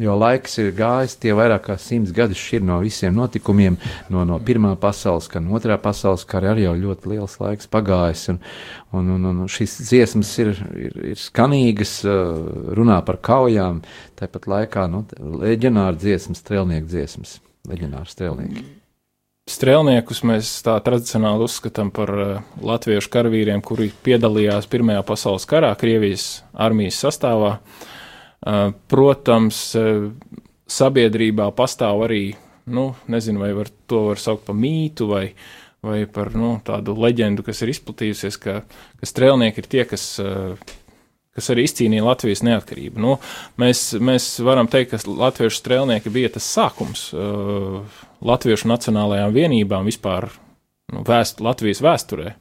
[0.00, 3.78] Jo laiks ir gājis, tie vairāk kā simts gadus šķir no visiem notikumiem,
[4.12, 8.26] no, no Pirmā pasaules kara, no Otrā pasaules kara arī jau ļoti liels laiks pagājis.
[8.32, 8.42] Un,
[8.96, 12.20] un, un, un šīs dziesmas ir, ir, ir skanīgas, eh,
[12.76, 13.80] runā par kaujām,
[14.20, 15.06] tāpat laikā nu,
[15.40, 17.40] leģionāra dziesmas, strēlnieku dziesmas,
[17.72, 18.81] leģionāra strēlnieki.
[19.50, 22.28] Strēlniekus mēs tā tradicionāli uzskatām par uh,
[22.62, 27.56] latviešu karavīriem, kuri piedalījās Pirmajā pasaules karā, Krievijas armijas sastāvā.
[27.58, 30.12] Uh, protams, uh,
[30.70, 32.20] sabiedrībā pastāv arī,
[32.70, 35.24] nu, nezinu, vai var, to var saukt par mītu vai,
[35.82, 38.60] vai par nu, tādu leģendu, kas ir izplatījusies, ka,
[39.02, 40.06] ka strēlnieki ir tie, kas
[41.32, 43.00] kas arī izcīnīja Latvijas neatkarību.
[43.00, 43.16] Nu,
[43.58, 50.28] mēs, mēs varam teikt, ka latviešu strēlnieki bija tas sākums uh, latviešu nacionālajām vienībām vispār
[50.92, 52.34] nu, vēst, Latvijas vēsturē.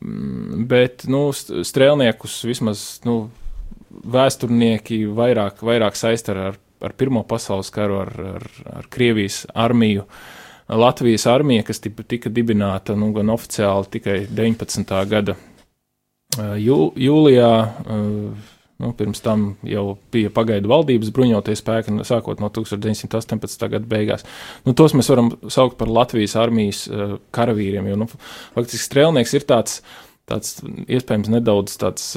[0.00, 3.22] Mm, bet nu, strēlniekus vismaz nu,
[3.90, 10.06] vēsturnieki vairāk, vairāk saista ar, ar Pirmo pasaules karu, ar, ar, ar Krievijas armiju.
[10.70, 14.92] Latvijas armija, kas tika dibināta nu, gan oficiāli tikai 19.
[15.10, 15.34] gada
[16.38, 17.50] Jū, jūlijā,
[18.80, 23.68] nu, pirms tam jau bija pagaidu valdības bruņoties spēki, sākot no 1918.
[23.76, 24.26] gada beigās.
[24.66, 26.86] Nu, tos mēs varam saukt par Latvijas armijas
[27.36, 28.10] karavīriem, jo, nu,
[28.56, 29.80] faktiski strēlnieks ir tāds,
[30.30, 32.12] tāds iespējams nedaudz tāds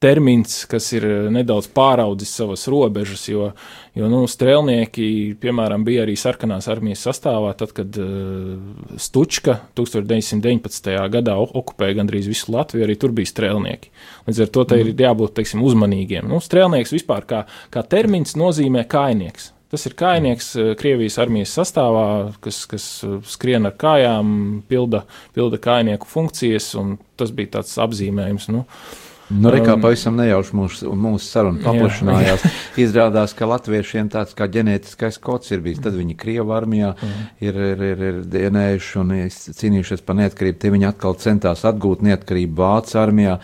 [0.00, 3.50] termins, kas ir eh, nedaudz pāraudzis savas robežas, jo,
[3.96, 10.90] jo nu, strēlnieki, piemēram, bija arī sarkanās armijas sastāvā, tad, kad uh, Stučka 1919.
[11.12, 13.92] gadā okupēja gandrīz visu Latviju, arī tur bija strēlnieki.
[14.28, 14.80] Līdz ar to mm.
[14.80, 16.28] ir jābūt, teiksim, uzmanīgiem.
[16.32, 19.52] Nu, strēlnieks vispār kā, kā termins nozīmē kainieks.
[19.70, 22.06] Tas ir kainieks eh, Krievijas armijas sastāvā,
[22.40, 22.88] kas, kas
[23.36, 24.32] skrien ar kājām,
[24.70, 25.04] pilda,
[25.36, 28.48] pilda kainieku funkcijas, un tas bija tāds apzīmējums.
[28.56, 32.42] Nu, uh, Nu, re, kā um, pavisam nejauši mūsu, mūsu saruna paplašinājās.
[32.42, 32.50] Jā.
[32.84, 35.78] Izrādās, ka latviešiem tāds kā ģenētiskais kods ir bijis.
[35.84, 37.28] Tad viņi Krievu armijā mm.
[37.46, 39.12] ir, ir, ir, ir dienējuši un
[39.60, 40.58] cīnījušies par neatkarību.
[40.58, 43.38] Tie viņi atkal centās atgūt neatkarību Vācu armijā.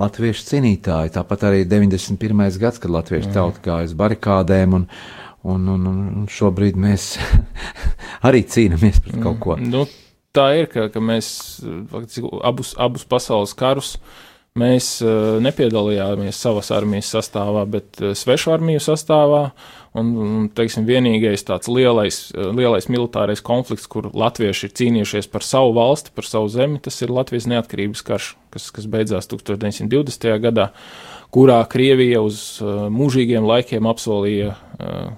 [0.00, 2.46] Latviešu cīnītāji, tāpat arī 91.
[2.62, 3.34] gads, kad latviešu mm.
[3.36, 4.86] tauta gāja uz barikādēm, un,
[5.44, 7.10] un, un, un šobrīd mēs
[8.28, 9.60] arī cīnāmies pret kaut ko.
[9.60, 9.68] Mm.
[9.76, 9.84] Nu,
[10.32, 11.28] tā ir, ka, ka mēs
[11.92, 18.50] faktiski abus, abus pasaules karus uh, Mēs uh, nepiedalījāmies savas armijas sastāvā, bet uh, svešu
[18.52, 19.46] armiju sastāvā.
[19.96, 25.46] Un, un teiksim, vienīgais tāds lielais, uh, lielais militārais konflikts, kur latvieši ir cīnījušies par
[25.48, 30.28] savu valsti, par savu zemi, tas ir Latvijas neatkarības karš, kas, kas beidzās 1920.
[30.44, 30.68] gadā,
[31.32, 32.60] kurā Krievija uz
[32.92, 34.52] mūžīgiem laikiem apsolīja,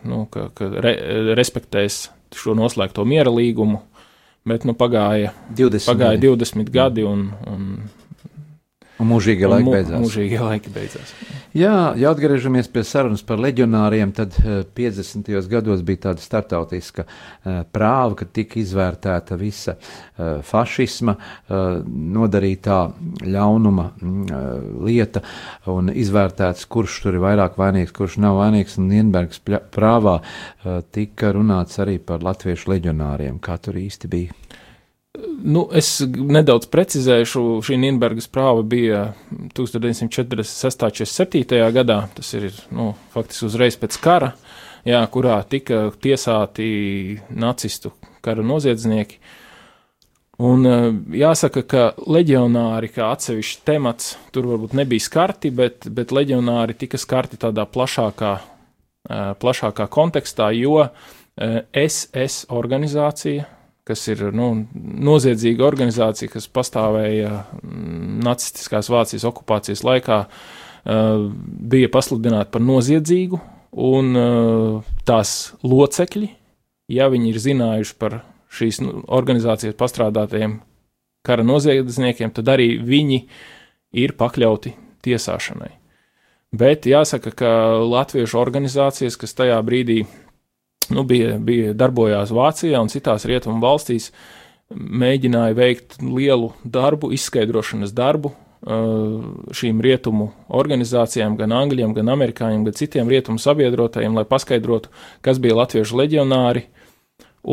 [0.06, 0.94] nu, ka, ka re,
[1.34, 2.04] respektēs
[2.38, 3.82] šo noslēgto miera līgumu.
[4.46, 7.68] Bet nu, pagāja 20, pagāja 20 gadi, un, un
[9.04, 10.00] Un mūžīgie laiki beidzās.
[10.00, 11.10] Mūžīgie laiki beidzās.
[11.54, 14.34] Jā, ja atgriežamies pie sarunas par leģionāriem, tad
[14.74, 15.28] 50.
[15.28, 21.16] Eh, gados bija tāda startautiska uh, prāva, kad tika izvērtēta visa uh, fašisma
[22.14, 22.78] nodarītā
[23.28, 23.84] ļaunuma
[24.86, 25.22] lieta
[25.70, 28.78] un izvērtēts, kurš tur ir vairāk vainīgs, kurš nav vainīgs.
[28.80, 30.16] Un Nienbergs prāvā
[30.94, 34.62] tika runāts arī par latviešu leģionāriem, kā tur īsti bija.
[35.14, 39.04] Nu, es nedaudz precizēšu, šī Nīderlandes prāva bija
[39.54, 40.02] 1946.
[40.02, 41.60] un 47.
[41.76, 42.00] gadā.
[42.16, 44.32] Tas ir nu, faktiski uzreiz pēc kara,
[44.88, 46.66] jā, kurā tika tiesāti
[47.30, 47.94] nacistu
[48.26, 49.20] kara noziedznieki.
[50.42, 50.66] Un
[51.14, 57.38] jāsaka, ka leģionāri kā atsevišķs temats tur varbūt nebija skarti, bet, bet leģionāri tika skarti
[57.38, 58.32] tādā plašākā,
[59.38, 60.88] plašākā kontekstā, jo
[61.38, 63.46] SS organizācija,
[63.84, 70.24] kas ir nu, noziedzīga organizācija, kas pastāvēja mm, nacistiskās Vācijas okupācijas laikā,
[70.84, 73.38] bija pasludināta par noziedzīgu,
[73.84, 74.16] un
[75.08, 75.30] tās
[75.64, 76.28] locekļi,
[76.92, 78.18] ja viņi ir zinājuši par
[78.54, 80.58] šīs nu, organizācijas pastrādātajiem
[81.24, 83.22] kara noziedzniekiem, tad arī viņi
[83.96, 85.72] ir pakļauti tiesāšanai.
[86.54, 87.50] Bet jāsaka, ka
[87.82, 90.04] latviešu organizācijas, kas tajā brīdī
[90.90, 94.10] nu, bija, bija darbojās Vācijā un citās rietumu valstīs,
[94.74, 102.78] mēģināja veikt lielu darbu, izskaidrošanas darbu uh, šīm rietumu organizācijām, gan angļiem, gan amerikāņiem, gan
[102.78, 104.92] citiem rietumu sabiedrotajiem, lai paskaidrotu,
[105.24, 106.66] kas bija latviešu leģionāri,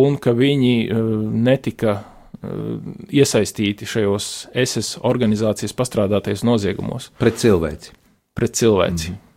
[0.02, 1.10] un ka viņi uh,
[1.50, 2.78] netika uh,
[3.12, 7.12] iesaistīti šajos SS organizācijas pastrādātajos noziegumos.
[7.22, 7.98] Pret cilvēci.
[8.38, 9.12] Pret cilvēci.
[9.12, 9.28] Mm -hmm.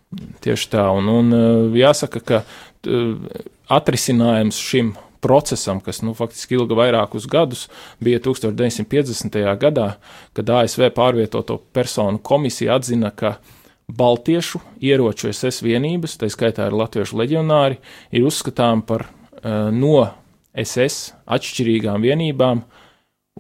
[0.40, 2.42] Tieši tā, un, un jāsaka, ka
[3.72, 7.66] atrisinājums šim procesam, kas nu, faktiski ilga vairākus gadus,
[8.05, 9.38] bija 1950.
[9.61, 9.94] gadā,
[10.37, 13.38] kad ASV pārvietoto personu komisija atzina, ka
[13.88, 17.77] Baltiešu ieroču SS vienības, tā skaitā ir latviešu leģionāri,
[18.16, 19.98] ir uzskatām par uh, no
[20.57, 22.62] SS atšķirīgām vienībām,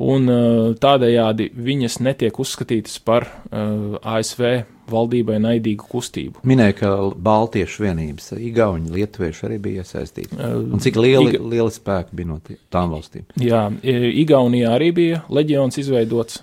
[0.02, 6.42] un uh, tādējādi viņas netiek uzskatītas par uh, ASV valdībai naidīgu kustību.
[6.44, 6.90] Minēja, ka
[7.24, 10.36] Baltiešu vienības, Igauni, Lietuvieši arī bija iesaistīti.
[10.36, 11.44] Un cik lieli, Iga...
[11.54, 13.24] lieli spēki bija no tām valstīm?
[13.40, 16.42] Jā, Igaunijā arī bija leģions izveidots.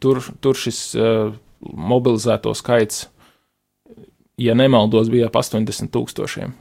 [0.00, 0.80] Tur, tur šis
[1.60, 3.04] mobilizēto skaits,
[4.40, 6.56] ja nemaldos, bija ap 80 tūkstošiem.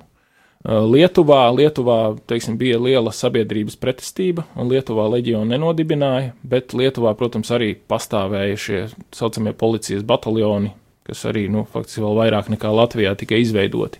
[0.63, 1.97] Lietuvā, Lietuvā
[2.27, 8.83] teiksim, bija liela sabiedrības pretestība, un Lietuvā leģionu nenodibināja, bet Lietuvā, protams, arī pastāvēja šie
[9.11, 10.71] saucamie policijas bataljoni,
[11.03, 13.99] kas arī, nu, faktiski vēl vairāk nekā Latvijā tika izveidoti.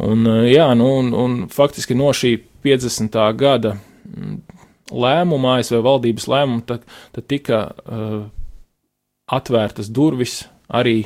[0.00, 3.18] Un, jā, nu, un, un faktiski no šī 50.
[3.34, 4.38] gada mm,
[4.94, 8.22] lēmuma, ASV valdības lēmuma, tad, tad tika uh,
[9.26, 11.02] atvērtas durvis arī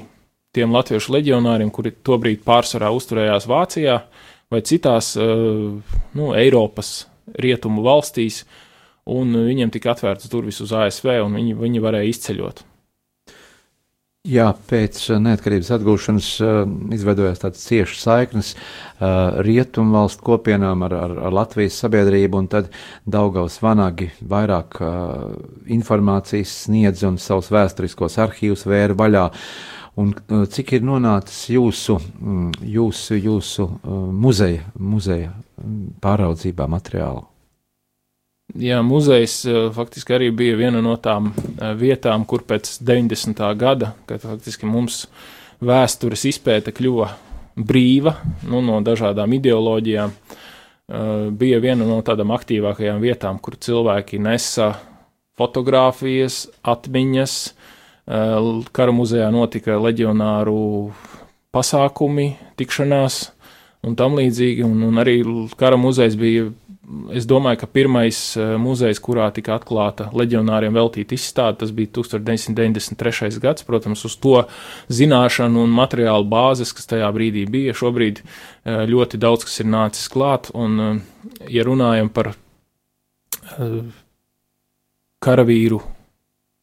[0.54, 6.94] tiem latviešu leģionāriem, kuri tobrīd pārsvarā uzturējās Vācijā, uh, vai citās nu, Eiropas
[7.40, 8.44] rietumu valstīs,
[9.10, 12.64] un viņiem tika atvērtas durvis uz ASV, un viņi, viņi varēja izceļot.
[14.24, 16.28] Jā, pēc neatkarības atgūšanas
[16.96, 22.70] izveidojās tādas ciešas saiknes uh, rietumu valstu kopienām ar, ar, ar Latvijas sabiedrību, un tad
[23.04, 24.80] Daugavas vanagi vairāk
[25.76, 29.26] informācijas sniedz un savus vēsturiskos arhīvus vēra vaļā.
[29.94, 36.66] Uh, un uh, cik ir nonācis jūsu, mm, jūsu, jūsu uh, muzeja, muzeja mm, pāraudzībā
[36.70, 37.24] materiālu?
[38.60, 41.32] Jā, muzejs uh, faktiski arī bija viena no tām
[41.80, 43.44] vietām, kur pēc 90.
[43.58, 45.06] gada, kad faktiski mums
[45.64, 47.08] vēstures izpēta kļuva
[47.54, 48.16] brīva
[48.50, 50.10] nu, no dažādām ideoloģijām,
[51.38, 54.72] bija viena no tādām aktīvākajām vietām, kur cilvēki nesa
[55.38, 57.36] fotogrāfijas, atmiņas,
[58.04, 60.58] Kara muzejā notika leģionāru
[61.54, 63.22] pasākumi, tikšanās
[63.84, 64.64] un tam līdzīgi.
[64.66, 65.18] Un, un arī
[65.60, 66.50] kara muzejs bija,
[67.16, 68.18] es domāju, ka pirmais
[68.60, 73.40] muzejs, kurā tika atklāta leģionāriem veltīta izstāde, tas bija 1993.
[73.44, 73.64] gads.
[73.64, 74.36] Protams, uz to
[74.92, 77.76] zināšanu un materiālu bāzes, kas tajā brīdī bija.
[77.76, 78.20] Šobrīd
[78.64, 81.00] ļoti daudz kas ir nācis klāt, un,
[81.48, 82.34] ja runājam par
[85.24, 85.80] karavīru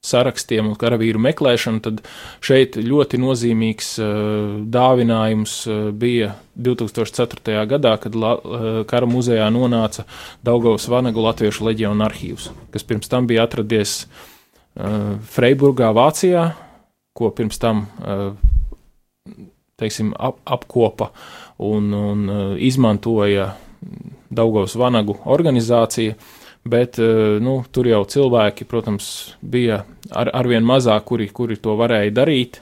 [0.02, 2.00] sarakstiem un karavīru meklēšanu, tad
[2.42, 7.60] šeit ļoti nozīmīgs uh, dāvinājums uh, bija 2004.
[7.70, 10.08] gadā, kad la, uh, kara muzejā nonāca
[10.46, 14.04] Daugavas Vanagu Latviešu leģionu arhīvs, kas pirms tam bija atradies
[14.72, 16.46] Freiburgā, Vācijā,
[17.12, 17.82] ko pirms tam
[19.76, 21.10] teiksim, ap, apkopa
[21.60, 22.22] un, un
[22.56, 23.50] izmantoja
[24.32, 26.16] Daugavas Vanagu organizācija
[26.64, 29.10] bet eh, nu, tur jau cilvēki, protams,
[29.42, 32.62] bija ar, arvien mazāk, kuri, kuri to varēja darīt.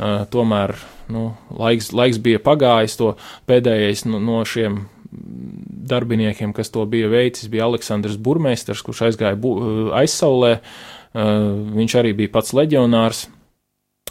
[0.00, 0.72] Uh, tomēr
[1.12, 2.94] nu, laiks, laiks bija pagājis.
[2.96, 3.10] To
[3.50, 4.86] pēdējais no, no šiem
[5.90, 10.54] darbiniekiem, kas to bija veicis, bija Aleksandrs Burmeisters, kurš aizgāja bu, eh, aizsaulē.
[11.10, 13.24] Viņš arī bija pats leģionārs.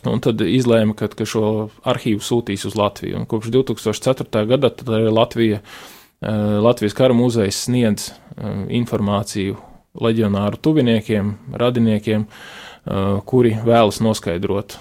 [0.10, 3.22] Un tad izlēma, ka, ka šo arhīvu sūtīs uz Latviju.
[3.22, 4.44] Un kopš 2004.
[4.52, 4.72] gada
[5.16, 9.56] Latvija uh, Eh, Latvijas kara muzejs sniedz eh, informāciju
[10.00, 14.78] leģionāru tuviniekiem, radiniekiem, eh, kuri vēlas noskaidrot.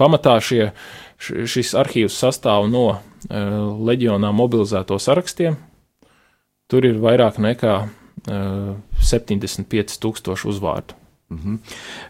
[0.00, 0.72] Pamatā šie,
[1.20, 5.56] šis arhīvs sastāv no leģionā mobilizēto sarakstiem.
[6.68, 7.78] Tur ir vairāk nekā
[8.28, 10.98] 75 tūkstoši uzvārdu.
[11.30, 11.38] Mm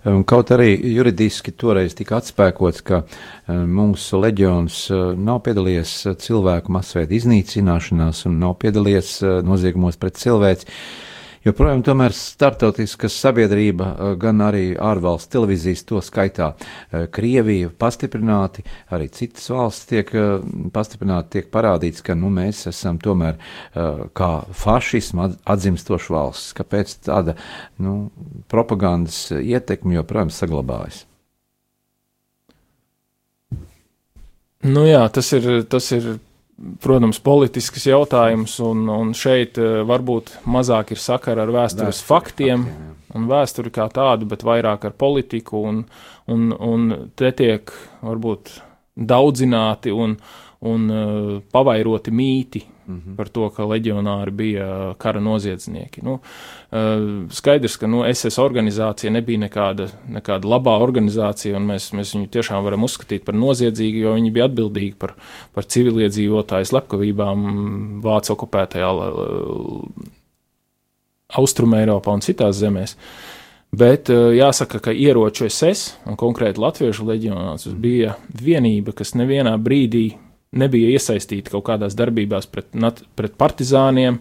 [0.04, 0.24] -hmm.
[0.24, 3.02] Kaut arī juridiski toreiz tika atspēkots, ka
[3.48, 10.66] mūsu leģions nav piedalījies cilvēku masveida iznīcināšanās un nav piedalījies noziegumos pret cilvēci.
[11.46, 19.06] Joprojām tomēr startautiska sabiedrība, eh, gan arī ārvalstu televīzijas, to skaitā eh, Krievija, pastiprināti, arī
[19.14, 20.42] citas valsts tiek eh,
[20.74, 23.38] pastiprināti, tiek parādīts, ka nu, mēs esam tomēr
[24.16, 26.54] kā fašismu atzimstoša valsts.
[26.56, 27.36] Kāpēc tāda
[27.78, 28.10] nu,
[28.50, 31.04] propagandas ietekme joprojām saglabājas?
[34.66, 36.16] Nu jā, tas ir, tas ir
[36.82, 42.64] protams, politisks jautājums, un, un šeit uh, varbūt mazāk ir sakara ar vēstures Vēstur, faktiem,
[42.68, 45.82] faktiem un vēsturi kā tādu, bet vairāk ar politiku, un,
[46.32, 47.72] un, un te tiek
[48.04, 48.56] varbūt
[48.96, 50.16] daudzināti un,
[50.66, 53.16] un uh, pavairoti mīti mm -hmm.
[53.16, 56.00] par to, ka leģionāri bija kara noziedznieki.
[56.02, 56.78] Nu, uh,
[57.30, 62.64] skaidrs, ka nu, SS organizācija nebija nekāda, nekāda labā organizācija, un mēs, mēs viņu tiešām
[62.64, 65.14] varam uzskatīt par noziedzīgu, jo viņi bija atbildīgi par,
[65.54, 68.90] par civiliedzīvotāju slepkavībām Vācu okupētajā
[71.28, 72.96] Austrumē Eiropā un citās zemēs.
[73.72, 80.25] Bet uh, jāsaka, ka ieroču SS un konkrēti Latviešu leģionāts bija vienība, kas nevienā brīdī
[80.52, 82.68] nebija iesaistīti kaut kādās darbībās pret,
[83.16, 84.20] pret partizāniem,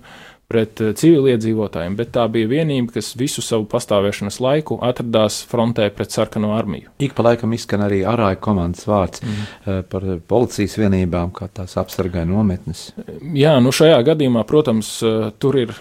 [0.51, 6.13] pret eh, civiliedzīvotājiem, bet tā bija vienība, kas visu savu pastāvēšanas laiku atradās frontē pret
[6.13, 6.91] sarkano armiju.
[7.01, 9.85] Ik pa laikam izskan arī arāja komandas vārds mm.
[9.89, 12.91] par policijas vienībām, kā tās apsargāja nometnes.
[13.33, 15.73] Jā, nu šajā gadījumā, protams, eh, tur ir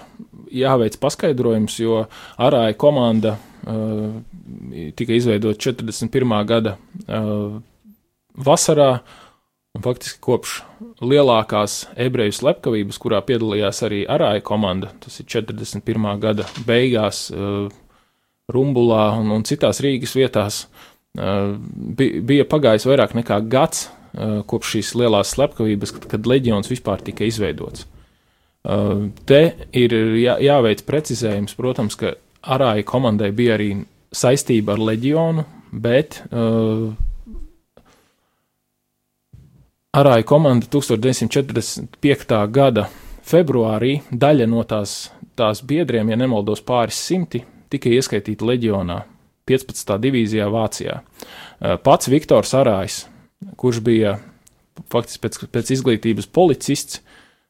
[0.54, 2.04] jāveic paskaidrojums, jo
[2.38, 3.34] arāja komanda
[3.66, 4.14] uh,
[4.96, 6.34] tika izveidota 41.
[6.46, 7.58] gada uh,
[8.34, 8.90] vasarā,
[9.74, 10.60] Un faktiski kopš
[11.02, 16.06] lielākās ebreju slepkavības, kurā piedalījās arī Arāja komanda, tas ir 41.
[16.22, 17.66] gada beigās, uh,
[18.54, 20.60] Rumbulā un, un citās Rīgas vietās,
[21.18, 21.56] uh,
[21.98, 27.26] bija, pagājis vairāk nekā gads uh, kopš šīs lielās slepkavības, kad, kad leģions vispār tika
[27.26, 27.88] izveidots.
[29.28, 29.40] Te
[29.76, 32.14] ir jā, jāveic precizējums, protams, ka
[32.54, 33.74] Arāja komandai bija arī
[34.14, 35.44] saistība ar leģionu,
[35.84, 36.94] bet uh,
[39.94, 42.38] Arāja komanda 1945.
[42.50, 42.88] gada
[43.22, 48.96] februārī daļa no tās, tās biedriem, ja nemaldos pāris simti, tika ieskaitīta leģionā
[49.46, 49.92] 15.
[50.02, 50.96] divīzijā Vācijā.
[51.86, 53.04] Pats Viktors Arājs,
[53.60, 54.16] kurš bija
[54.90, 56.98] faktiski pēc, pēc izglītības policists,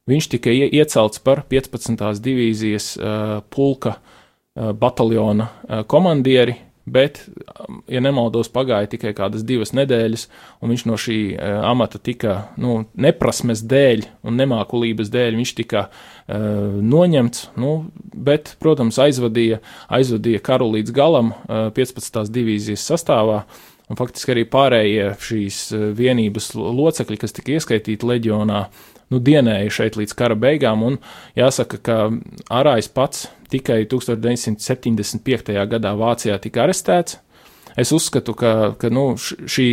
[0.05, 1.97] viņš tika ie, iecelts par 15.
[2.29, 5.49] divīzijas uh, pulka uh, bataljona
[5.89, 7.21] komandieri bet,
[7.65, 10.27] um, ja nemaldos, pagāja tikai kādas divas nedēļas,
[10.61, 15.87] un viņš no šī uh, amata tika, nu, neprasmes dēļ un nemākulības dēļ, viņš tika
[15.89, 17.75] uh, noņemts, nu,
[18.15, 22.25] bet, protams, aizvadīja, aizvadīja karu līdz galam uh, 15.
[22.35, 23.45] divīzijas sastāvā.
[23.93, 28.67] Un faktiski arī pārējie šīs uh, vienības locekļi, kas tika ieskaitīti leģionā,
[29.15, 30.99] nu, dienēja šeit līdz kara beigām, un
[31.39, 31.99] jāsaka, ka
[32.53, 35.55] Arājs pats tikai 1975.
[35.71, 37.21] gadā Vācijā tika arestēts.
[37.79, 39.69] Es uzskatu, ka, ka nu, šī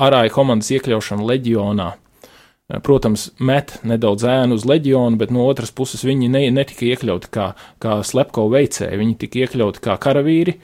[0.00, 6.04] arāja komandas iekļaušana leģionā, eh, protams, met nedaudz ēnu uz leģionu, bet no otras puses
[6.08, 7.50] viņi ne, netika iekļauti kā,
[7.82, 10.56] kā slepko veicēji, viņi tika iekļauti kā karavīri.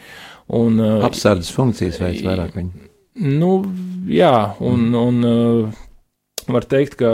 [0.56, 2.88] Un, eh, Apsardzes funkcijas veids vairāk viņi.
[3.18, 3.52] Nu,
[4.08, 4.96] jā, un, mm.
[4.96, 5.84] un eh,
[6.48, 7.12] var teikt, ka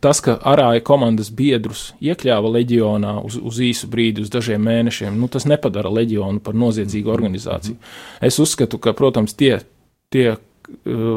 [0.00, 5.30] tas, ka arāja komandas biedrus iekļāva leģionā uz, uz īsu brīdi, uz dažiem mēnešiem, nu,
[5.32, 7.78] tas nepadara leģionu par noziedzīgu organizāciju.
[8.24, 9.58] Es uzskatu, ka, protams, tie,
[10.14, 10.40] tie uh,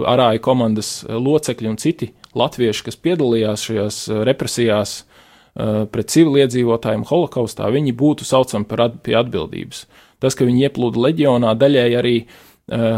[0.10, 7.70] arāja komandas locekļi un citi latvieši, kas piedalījās šajās uh, represijās uh, pret civiliedzīvotājiem holokaustā,
[7.74, 9.86] viņi būtu saucami par at, pie atbildības.
[10.22, 12.16] Tas, ka viņi ieplūda leģionā, daļēji arī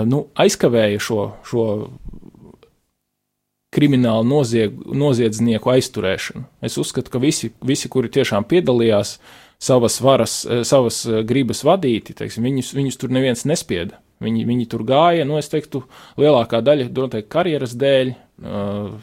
[0.05, 1.63] nu, aizkavēja šo, šo
[3.73, 6.45] kriminālu nozieg, noziedznieku aizturēšanu.
[6.63, 9.17] Es uzskatu, ka visi, visi kuri tiešām piedalījās
[9.63, 13.99] savas varas, eh, savas eh, gribas vadīti, teiksim, viņus, viņus tur neviens nespieda.
[14.23, 15.81] Viņi, viņi tur gāja, nu, es teiktu,
[16.21, 18.11] lielākā daļa noteikti karjeras dēļ,
[18.45, 18.93] uh,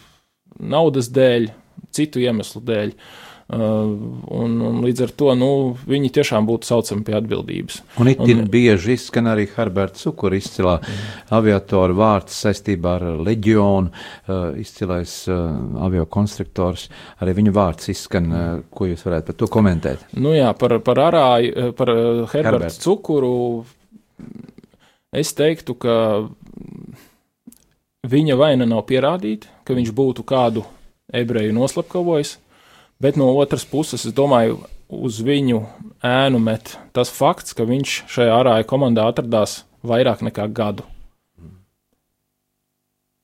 [0.56, 1.50] naudas dēļ,
[1.92, 2.94] citu iemeslu dēļ.
[2.94, 5.50] Uh, un, un līdz ar to nu,
[5.90, 7.80] viņi tiešām būtu saucami pie atbildības.
[8.02, 10.76] Un itin un, bieži izskan arī Herberta Cukura izcilā
[11.34, 15.40] aviatoru vārds saistībā ar leģionu, uh, izcilais uh,
[15.86, 16.88] avio konstruktors.
[17.20, 20.04] Arī viņu vārds izskan, uh, ko jūs varētu par to komentēt?
[20.14, 22.80] Nu jā, par, par arāju, uh, par uh, Herberta Herbert.
[22.84, 23.34] Cukuru
[25.10, 25.96] es teiktu, ka
[28.10, 30.64] viņa vaina nav pierādīta, ka viņš būtu kādu
[31.10, 32.36] ebreju noslapkavojis.
[33.00, 34.58] Bet no otras puses, es domāju,
[34.92, 35.62] uz viņu
[36.04, 40.84] ēnu met tas fakts, ka viņš šajā ārāja komandā atradās vairāk nekā gadu.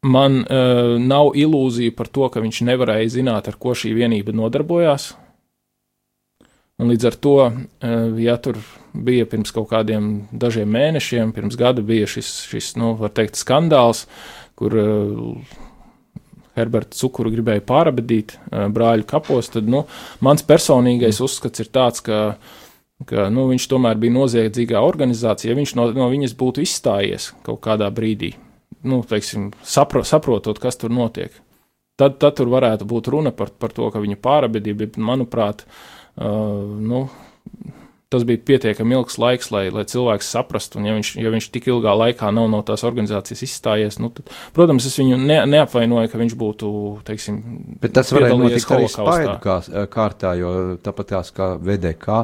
[0.06, 5.10] Man uh, nav ilūzija par to, ka viņš nevarēja zināt, ar ko šī vienība nodarbojās.
[6.76, 8.60] Un līdz ar to, uh, ja tur
[8.94, 14.04] bija pirms kaut kādiem dažiem mēnešiem, pirms gada bija šis, šis nu, var teikt, skandāls,
[14.56, 15.56] kur uh,
[16.57, 19.84] Herberta cukuru gribēja pārabadīt brāļu kapos, tad nu,
[20.24, 22.38] mans personīgais uzskats ir tāds, ka,
[23.09, 25.52] ka nu, viņš tomēr bija noziedzīgā organizācija.
[25.52, 28.32] Ja viņš no, no viņas būtu izstājies kaut kādā brīdī,
[28.88, 31.34] nu, teiksim, sapro, saprotot, kas tur notiek,
[32.00, 36.62] tad, tad tur varētu būt runa par, par to, ka viņa pārabadīja, bet manuprāt, uh,
[36.80, 37.07] nu,
[38.09, 40.78] tas bija pietiekami ilgs laiks, lai, lai cilvēks saprastu.
[40.78, 44.30] Un, ja viņš, ja viņš tik ilgā laikā nav no tās organizācijas izstājies, nu, tad,
[44.54, 46.70] protams, es viņu ne, neapvainoju, ka viņš būtu,
[47.09, 47.40] teiksim,
[47.82, 49.57] bet tas varēja notikt arī spaidu kā,
[49.90, 50.52] kārtā, jo
[50.86, 52.20] tāpat tās kā VDK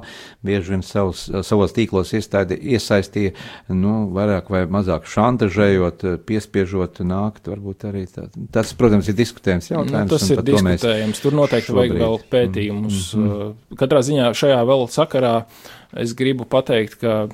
[0.46, 3.34] bieži vien savus, savos tīklos iestādi, iesaistīja,
[3.74, 10.06] nu, vairāk vai mazāk šantažējot, piespiežot nākt, varbūt arī tā, tas, protams, ir diskutējums jautājums.
[10.06, 13.04] Nu, tas ir diskutējams, tur noteikti vajag vēl pētījumus.
[13.18, 13.78] Mm -hmm.
[13.82, 17.28] Katrā ziņā šajā vēl sakarā uh, es gribu pateikt, ka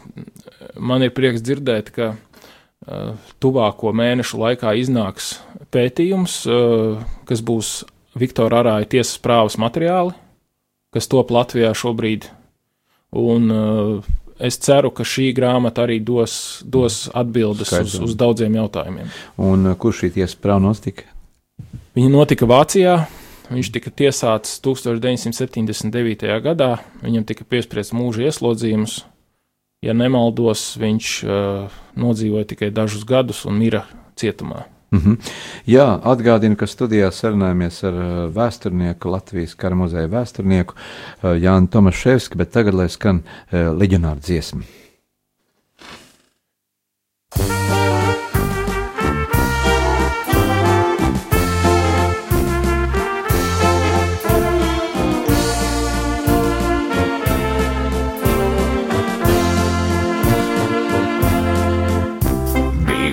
[0.78, 2.14] man ir prieks dzirdēt, ka
[3.42, 5.36] tuvāko mēnešu laikā iznāks
[5.74, 6.40] pētījums,
[7.28, 7.72] kas būs
[8.18, 10.14] Viktora Arāja tiesas prāvas materiāli,
[10.94, 12.30] kas top Latvijā šobrīd.
[13.18, 13.52] Un
[14.38, 17.98] es ceru, ka šī grāmata arī dos, dos atbildes Skaidrs.
[17.98, 19.12] uz, uz daudziem jautājumiem.
[19.42, 21.08] Un kur šī tiesas prāva notika?
[21.98, 22.94] Viņa notika Vācijā,
[23.48, 26.26] Viņš tika tiesāts 1979.
[26.44, 29.02] gadā, viņam tika piespriests mūža ieslodzījums.
[29.84, 33.84] Ja nemaldos, viņš uh, nodzīvoja tikai dažus gadus un mira
[34.18, 34.66] cietumā.
[34.90, 35.16] Mm -hmm.
[35.66, 42.36] Jā, atgādinu, ka studijā sarunājamies ar uh, vēsturnieku, Latvijas kara muzeja vēsturnieku uh, Jānu Tomaševski,
[42.36, 44.62] bet tagad lai skan uh, leģionāra dziesma.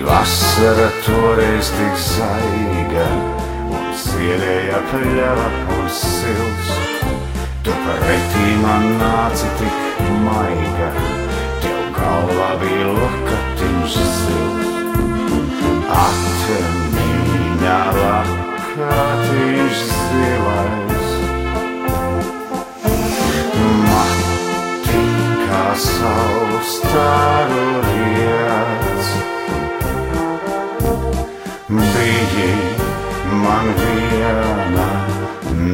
[0.04, 3.06] Vasara toreiz tik zaiga,
[3.70, 6.72] un sierēja pļava un sils.
[7.64, 10.90] Tu pretī man nāci tik maiga,
[11.64, 14.90] tev galvā bija lokatiņš zils.
[16.04, 21.14] Atmiņā lakatiņš zilais.
[23.86, 25.06] Mati
[25.46, 28.85] kā saules tāru riets
[33.46, 34.86] man viena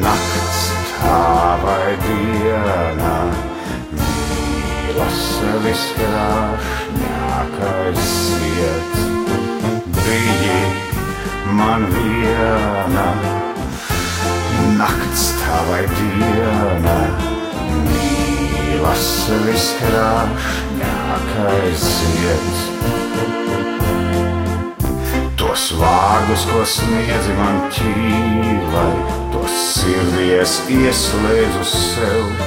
[0.03, 0.59] nakts,
[0.99, 1.21] tā
[1.63, 3.15] vai diena.
[3.97, 5.21] Mīlas
[5.65, 9.01] viskrāšņākais sirds,
[10.03, 10.59] biji
[11.59, 13.07] man viena
[14.81, 16.99] nakts, tā vai diena.
[17.89, 19.07] Mīlas
[19.47, 22.72] viskrāšņākais sirds.
[25.53, 28.93] Tos vārdus, ko sniedzi man ķīlai,
[29.29, 32.39] tos sirdies ieslēdzu sev,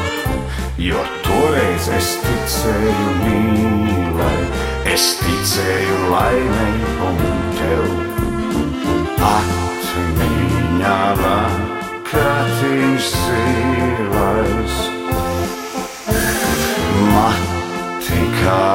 [0.82, 4.40] jo toreiz es ticēju mīlai,
[4.90, 6.74] es ticēju laimei
[7.06, 7.22] un
[7.60, 7.86] tev.
[9.28, 14.82] Atmiņā lakatiņš zilais,
[17.14, 18.66] mati kā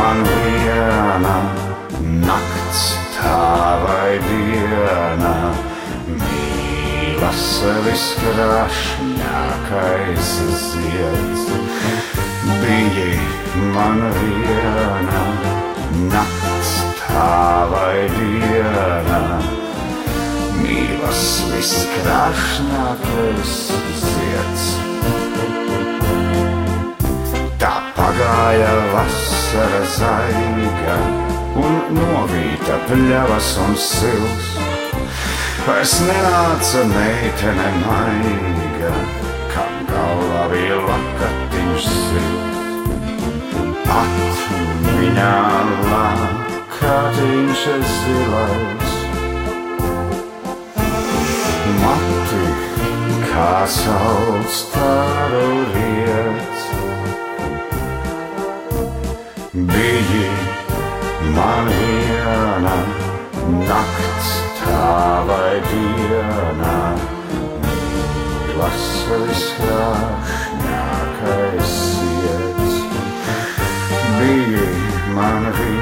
[0.00, 1.36] man viena
[2.24, 5.52] nakts, tā vai diena,
[6.22, 7.44] mīlas
[7.84, 10.30] viskrāšņākais
[10.64, 11.44] zieds.
[12.62, 13.10] Bija
[13.76, 15.22] man viena
[16.14, 16.70] nakts,
[17.04, 17.36] tā
[17.74, 19.20] vai diena,
[20.62, 21.22] mīlas
[21.54, 23.52] viskrāšņākais
[24.06, 24.64] zieds.
[28.20, 30.96] Pagāja vasara zaiga
[31.56, 34.50] un novīta pļavas un sils.
[35.64, 38.92] Vairs nenāca meitene maiga,
[39.54, 43.56] kam galvā bija lakatiņš sils.
[43.96, 45.34] Atmiņā
[45.88, 47.66] lakatiņš
[47.96, 48.96] zilais.
[51.80, 52.46] Mati
[53.32, 56.59] kā sauc tādu riet.
[59.52, 60.30] Biji
[61.34, 62.74] man viena
[63.66, 64.28] nakts,
[64.60, 66.74] tā tavai dienā,
[67.64, 71.74] mīlas viskrāšņākais
[72.06, 72.78] iets.
[74.20, 74.68] Bija
[75.18, 75.79] man viena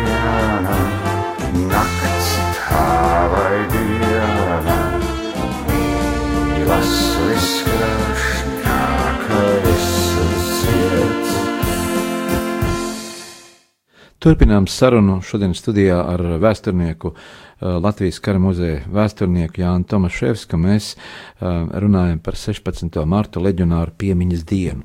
[14.18, 20.58] Turpinām sarunu šodien studijā ar vēsturnieku, eh, Latvijas kara muzeja vēsturnieku Jānu Tomaševsku.
[20.58, 21.44] Mēs eh,
[21.84, 23.04] runājam par 16.
[23.06, 24.82] martu leģionāru piemiņas dienu.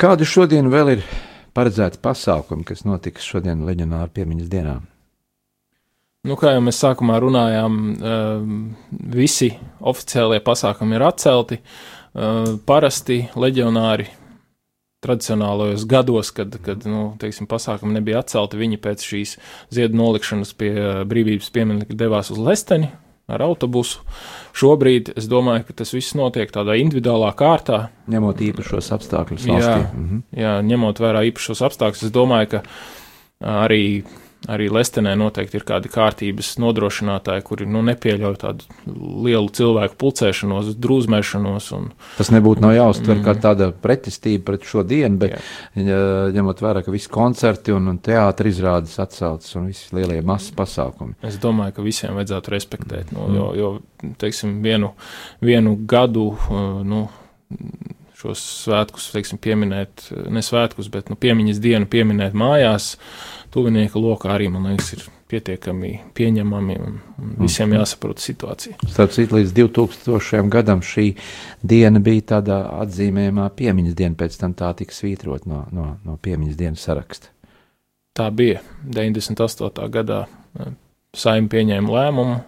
[0.00, 1.02] Kādi šodien vēl ir
[1.52, 4.78] paredzēti pasākumi, kas notiks šodien leģionāru piemiņas dienā?
[6.24, 8.80] Nu, kā jau mēs sākumā runājām, eh,
[9.12, 11.60] visi oficiālie pasākumi ir atcelti.
[12.66, 14.06] Parasti leģionāri
[15.04, 19.36] tradicionālajos gados, kad, kad nu, teiksim, pasākumi nebija atcelti, viņi pēc šīs
[19.74, 20.72] ziedu nolikšanas pie
[21.08, 22.90] brīvības pieminiekta devās uz Lesteni
[23.28, 24.02] ar autobusu.
[24.56, 27.82] Šobrīd es domāju, ka tas viss notiek tādā individuālā kārtā.
[28.10, 29.74] Ņemot īpašos apstākļus valstī.
[29.74, 30.22] Jā, mhm.
[30.44, 32.64] jā, ņemot vērā īpašos apstākļus, es domāju, ka
[33.66, 33.82] arī
[34.48, 38.78] arī Lestenē noteikti ir kādi kārtības nodrošinātāji, kuri nu, nepieļauj tādu
[39.26, 41.68] lielu cilvēku pulcēšanos, drūzmēšanos.
[41.76, 43.26] Un, Tas nebūtu nav jāuztver mm.
[43.26, 46.00] kā tāda pretestība pret šo dienu, bet Jā.
[46.36, 51.18] ņemot vērā, ka visi koncerti un, un teātris izrādes atceltas un visi lielie masas pasākumi.
[51.28, 53.38] Es domāju, ka visiem vajadzētu respektēt, nu, mm.
[53.38, 54.94] jo, jo teiksim, vienu,
[55.44, 56.30] vienu gadu.
[56.48, 57.06] Uh, nu,
[58.18, 62.96] šos svētkus, teiksim, pieminēt, ne svētkus, bet nu, piemiņas dienu pieminēt mājās,
[63.54, 67.78] tuvinieka lokā arī, man liekas, ir pietiekami pieņemami un, un visiem mhm.
[67.78, 68.78] jāsaprot situācija.
[68.88, 70.48] Starp citu, līdz 2000.
[70.52, 71.10] gadam šī
[71.62, 76.60] diena bija tāda atzīmējumā piemiņas diena, pēc tam tā tika svītrot no, no, no piemiņas
[76.60, 77.32] dienas saraksta.
[78.18, 79.90] Tā bija 98.
[79.94, 80.70] gadā e,
[81.14, 82.38] saima pieņēma lēmumu.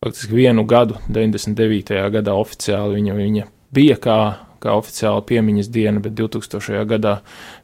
[0.00, 1.98] Faktiski vienu gadu, 99.
[2.14, 3.42] gadā oficiāli viņa, viņa
[3.76, 4.20] bija kā,
[4.62, 6.80] kā oficiāla piemiņas diena, bet 2000.
[6.88, 7.18] gadā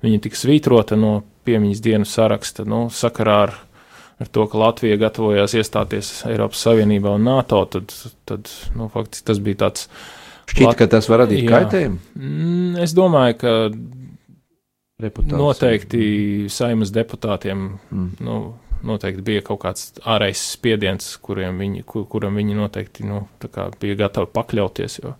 [0.05, 1.15] viņa tika svītrota no
[1.47, 3.55] piemiņas dienu saraksta nu, sakarā ar,
[4.23, 7.95] ar to, ka Latvija gatavojās iestāties Eiropas Savienībā un NATO, tad,
[8.29, 9.89] tad nu, faktiski tas bija tāds.
[10.47, 10.79] Šķiet, Lat...
[10.79, 11.97] ka tas var radīt kaitējumu?
[12.15, 13.55] Mm, es domāju, ka
[15.03, 15.41] Reputācija.
[15.41, 16.05] noteikti
[16.53, 18.13] saimas deputātiem mm.
[18.25, 18.37] nu,
[18.87, 23.25] noteikti bija kaut kāds ārējs spiediens, viņi, kur, kuram viņi noteikti nu,
[23.81, 25.01] bija gatavi pakļauties.
[25.03, 25.17] Jo,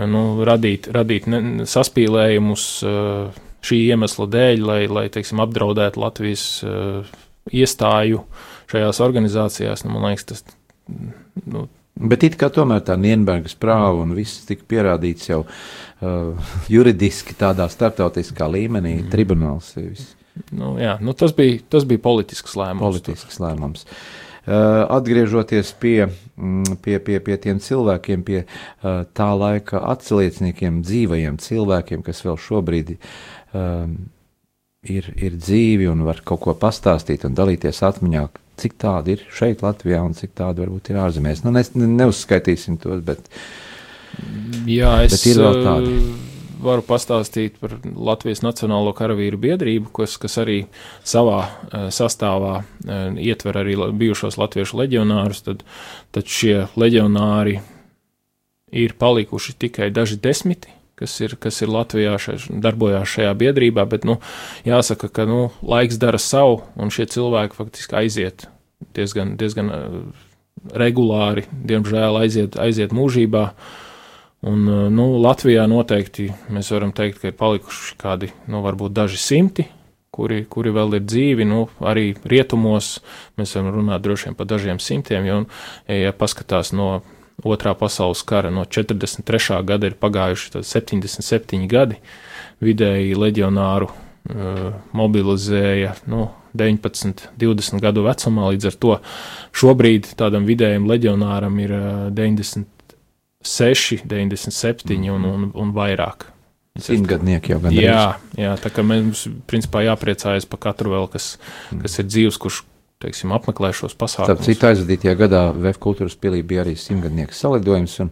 [0.00, 2.66] jo nu, radīt, radīt ne, saspīlējumus.
[2.86, 7.10] Uh, šī iemesla dēļ, lai, lai teiksim, apdraudētu Latvijas uh,
[7.52, 8.24] iestāju
[8.70, 9.84] šajās organizācijās.
[9.84, 10.44] Nu, man liekas, tas.
[11.44, 11.66] Nu,
[12.00, 17.66] Bet it kā tomēr tā Nienbergas prāva un viss tika pierādīts jau uh, juridiski tādā
[17.68, 19.10] starptautiskā līmenī, mm.
[19.12, 19.74] tribunāls.
[20.56, 22.86] Nu, jā, nu, tas, bija, tas bija politisks lēmums.
[22.86, 23.84] Politisks lēmums.
[24.40, 26.06] Uh, atgriežoties pie,
[26.40, 32.40] mm, pie, pie, pie tiem cilvēkiem, pie uh, tā laika atslieciniekiem, dzīvajiem cilvēkiem, kas vēl
[32.40, 33.12] šobrīd uh,
[33.56, 33.96] um,
[34.82, 38.26] ir, ir dzīvi un var kaut ko pastāstīt un dalīties atmiņā,
[38.60, 41.44] cik tādi ir šeit, Latvijā, un cik tādi varbūt ir ārzemēs.
[41.46, 41.64] Nu, ne,
[42.02, 43.30] neuzskaitīsim tos, bet,
[44.68, 45.94] Jā, es, bet ir vēl tādi.
[45.96, 46.30] Uh,
[46.60, 50.58] varu pastāstīt par Latvijas Nacionālo karavīru biedrību, kas, kas arī
[51.06, 55.44] savā uh, sastāvā uh, ietver arī bijušos latviešu leģionārus.
[55.46, 55.64] Tad,
[56.14, 57.60] tad šie leģionāri
[58.76, 64.04] ir palikuši tikai daži desmiti kas ir, kas ir Latvijā, šeit, darbojās šajā biedrībā, bet,
[64.08, 64.18] nu,
[64.68, 68.46] jāsaka, ka, nu, laiks dara savu, un šie cilvēki faktiski aiziet
[68.96, 69.98] diezgan, diezgan uh,
[70.76, 73.44] regulāri, diemžēl aiziet, aiziet mūžībā.
[74.48, 79.20] Un, uh, nu, Latvijā noteikti mēs varam teikt, ka ir palikuši kādi, nu, varbūt daži
[79.20, 79.66] simti,
[80.14, 82.98] kuri, kuri vēl ir dzīvi, nu, arī rietumos
[83.40, 85.40] mēs varam runāt droši vien par dažiem simtiem, jo,
[85.88, 86.98] ja paskatās no
[87.44, 88.50] otrā pasaules kara.
[88.50, 89.60] No 43.
[89.66, 92.00] gada ir pagājuši 77 gadi.
[92.60, 98.50] Vidēji leģionāru uh, mobilizēja nu, 19, 20 gadu vecumā.
[98.54, 98.98] Līdz ar to
[99.56, 105.14] šobrīd tādam vidējam leģionāram ir uh, 96, 97 mm.
[105.14, 106.28] un, un, un vairāk.
[106.80, 107.82] Simtgadnieki jau gan ir.
[107.82, 108.04] Jā,
[108.38, 111.32] jā, tā kā mums principā jāpriecājas par katru vēl, kas,
[111.82, 112.62] kas ir dzīves, kurš
[113.00, 114.44] teiksim, apmeklē šos pasākumus.
[114.44, 118.10] Citu, aizvadītajā gadā VF kultūras pilī bija arī simtgadnieku salidojums, un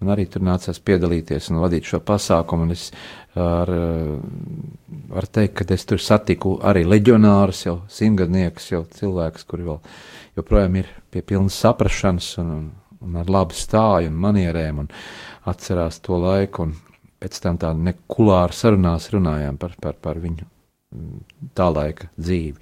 [0.00, 2.68] man arī tur nācās piedalīties un vadīt šo pasākumu.
[2.68, 2.90] Un es
[3.38, 3.72] ar,
[5.10, 9.82] varu teikt, ka es tur satiku arī leģionārus, jau simtgadniekus, jau cilvēkus, kuri vēl
[10.38, 12.70] joprojām ir pie pilnas saprašanas un, un,
[13.08, 14.94] un ar labu stāju un manierēm un
[15.50, 16.68] atcerās to laiku.
[16.68, 16.78] Un
[17.20, 20.46] pēc tam tā nekulāri sarunās runājām par, par, par viņu
[21.54, 22.58] tā laika dzīvi.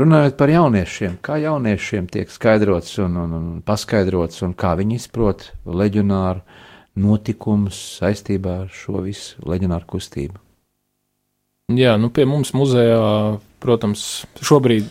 [0.00, 5.50] Runājot par jauniešiem, kā jauniešiem tiek skaidrots un, un, un paskaidrots, un kā viņi izprot
[5.66, 6.44] leģionāru
[7.00, 10.40] notikumus saistībā ar šo visu leģionāru kustību.
[11.76, 14.88] Jā, nu pie mums muzejā, protams, šobrīd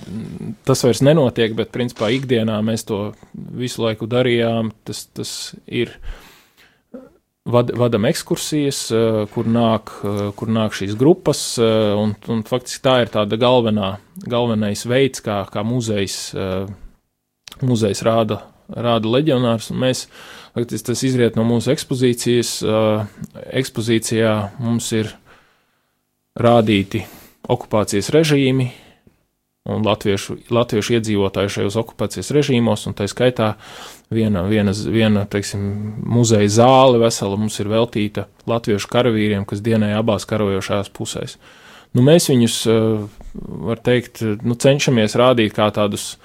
[0.68, 3.02] tas vairs nenotiek, bet principā ikdienā mēs to
[3.34, 4.72] visu laiku darījām.
[4.88, 5.34] Tas, tas
[5.66, 5.92] ir
[7.52, 12.84] vad, vadam ekskursijas, eh, kur nāk, eh, kur nāk šīs grupas, eh, un, un faktiski
[12.86, 13.98] tā ir tāda galvenā,
[14.30, 16.34] galvenais veids, kā, kā muzejs,
[17.66, 20.06] muzejs rāda, rāda leģionārs, un mēs,
[20.58, 22.52] faktiski tas izriet no mūsu ekspozīcijas,
[23.62, 25.14] ekspozīcijā mums ir
[26.40, 27.06] rādīti
[27.50, 28.70] okupācijas režīmi
[29.68, 33.54] un latviešu, latviešu iedzīvotāju šajos okupācijas režīmos, un tā skaitā
[34.14, 35.64] viena, viena, viena teiksim,
[36.10, 41.38] muzeja zāle vesela mums ir veltīta latviešu karavīriem, kas dienēja abās karojošās pusēs.
[41.98, 43.08] Nu, mēs viņus, eh,
[43.70, 46.16] var teikt, nu, cenšamies rādīt kā tādus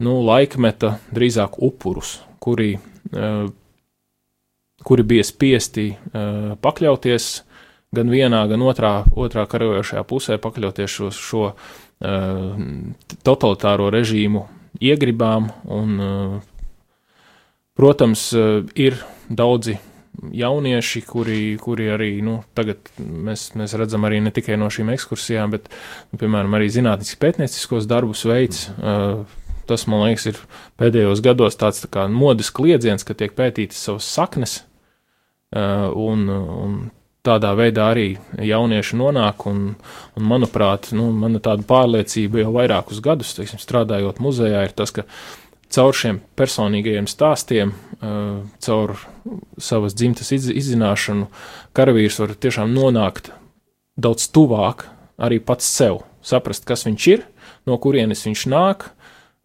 [0.00, 2.78] nu, laikmeta drīzāk upurus, kuri,
[3.12, 3.48] eh,
[4.84, 7.42] kuri bija spiesti eh, pakļauties
[7.94, 11.44] gan vienā, gan otrā, otrā karojošajā pusē pakļauties šo, šo
[11.98, 14.44] totalitāro režīmu
[14.80, 15.50] iegribām.
[15.66, 16.38] Un, uh,
[17.78, 19.78] protams, uh, ir daudzi
[20.34, 25.52] jaunieši, kuri, kuri arī nu, tagad mēs, mēs redzam arī ne tikai no šīm ekskursijām,
[25.54, 25.68] bet,
[26.12, 28.66] nu, piemēram, arī zinātniski pētnieciskos darbus veids.
[28.78, 29.22] Uh,
[29.68, 30.40] tas, man liekas, ir
[30.80, 34.60] pēdējos gados tāds tā modes kliedziens, ka tiek pētītas savas saknes,
[35.54, 36.78] uh, un, un
[37.26, 38.08] tādā veidā arī
[38.44, 39.46] jaunieši nonāk.
[39.50, 39.74] Un,
[40.18, 45.06] un manuprāt, nu, mana tāda pārliecība jau vairākus gadus, teiksim, strādājot muzejā, ir tas, ka
[45.74, 47.74] caur šiem personīgajiem stāstiem,
[48.64, 48.94] caur
[49.60, 51.28] savas dzimtas izzināšanu,
[51.76, 53.32] karavīrs var tiešām nonākt
[53.98, 54.86] daudz tuvāk
[55.18, 57.26] arī pats sev, saprast, kas viņš ir,
[57.66, 58.92] no kurienes viņš nāk.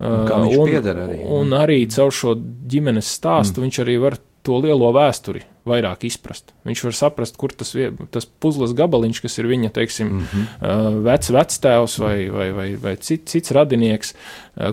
[0.03, 3.65] Un, un, arī, un arī caur šo ģimenes stāstu mm.
[3.67, 6.51] viņš arī var to lielo vēsturi vairāk izprast.
[6.67, 7.71] Viņš var saprast, kur tas,
[8.11, 10.99] tas puzles gabaliņš, kas ir viņa, teiksim, mm -hmm.
[11.07, 14.13] vec, vectēvs vai, vai, vai, vai cit, cits radinieks,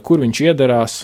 [0.02, 1.00] kur viņš iedarās,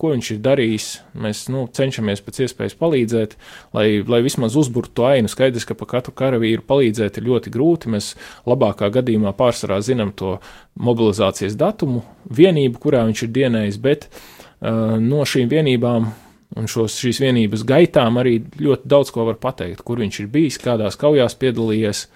[0.00, 0.86] ko viņš ir darījis.
[1.20, 3.36] Mēs nu, cenšamies pēc iespējas palīdzēt,
[3.76, 5.28] lai, lai vismaz uzburtu ainu.
[5.28, 7.92] Skaidrs, ka par katru karavīru palīdzēt ir ļoti grūti.
[7.92, 8.14] Mēs
[8.48, 10.38] labākā gadījumā pārsvarā zinām to
[10.80, 16.08] mobilizācijas datumu, vienību, kurā viņš ir dienējis, bet uh, no šīm vienībām
[16.56, 20.60] Un šos, šīs vienības gaitām arī ļoti daudz ko var pateikt, kur viņš ir bijis,
[20.62, 22.06] kādās kaujās piedalījies.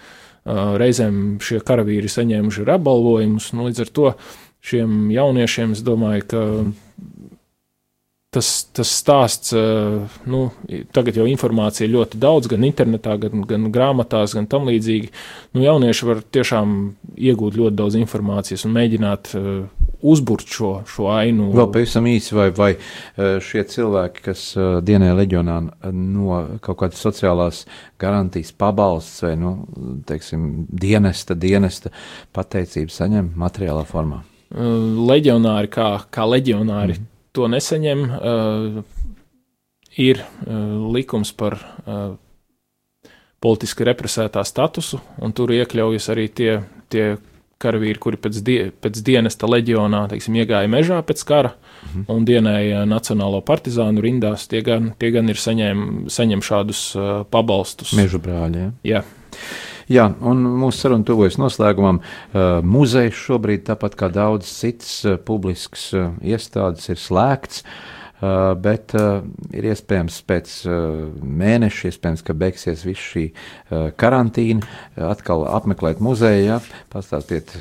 [0.81, 3.51] Reizēm šie karavīri saņēmuši apbalvojumus.
[3.53, 4.07] Nu, līdz ar to
[4.65, 6.45] šiem jauniešiem es domāju, ka
[8.31, 9.51] tas, tas stāsts,
[10.31, 10.41] nu,
[10.95, 15.11] tagad jau informācija ir ļoti daudz, gan internetā, gan, gan grāmatās, gan tam līdzīgi.
[15.57, 16.77] Nu, jaunieši var tiešām
[17.19, 19.51] iegūt ļoti daudz informācijas un mēģināt uh,
[20.07, 21.51] uzburt šo, šo ainu.
[21.59, 22.71] Vēl pavisam īsi, vai, vai
[23.19, 24.47] šie cilvēki, kas
[24.87, 25.59] dienē leģionā
[25.91, 27.65] no kaut kādas sociālās
[28.01, 29.57] garantijas pabalsts vai, nu,
[30.07, 31.91] teiksim, dienesta, dienesta
[32.37, 34.23] pateicības saņem materiālā formā?
[34.51, 38.09] Leģionāri kā, kā leģionāri mm to nesaņem.
[38.11, 38.83] Uh,
[39.99, 42.15] ir uh, likums par uh,
[43.43, 46.53] politiski represētā statusu, un tur iekļaujas arī tie,
[46.93, 47.07] tie
[47.61, 52.05] karavīri, kuri pēc, die, pēc dienesta leģionā teiksim, iegāja mežā pēc kara mhm.
[52.13, 54.47] un dienēja Nacionālo partizānu rindās.
[54.51, 56.85] Tie gan, tie gan ir saņēm, saņem šādus
[57.33, 57.97] pabalstus.
[57.99, 58.69] Meža brāļi.
[58.69, 59.01] Ja?
[59.01, 59.05] Jā.
[59.91, 61.99] Jā, un mūsu saruna tuvojas noslēgumam.
[61.99, 67.65] Uh, muzejs šobrīd, tāpat kā daudz citas uh, publiskas uh, iestādes, ir slēgts.
[68.21, 69.25] Uh, bet uh,
[69.57, 71.11] ir iespējams pēc uh,
[71.43, 73.31] mēneša, iespējams, ka beigsies viss šī
[73.99, 74.69] karantīna,
[75.11, 76.61] atkal apmeklēt muzeju, ja?
[76.93, 77.57] pastāstiet,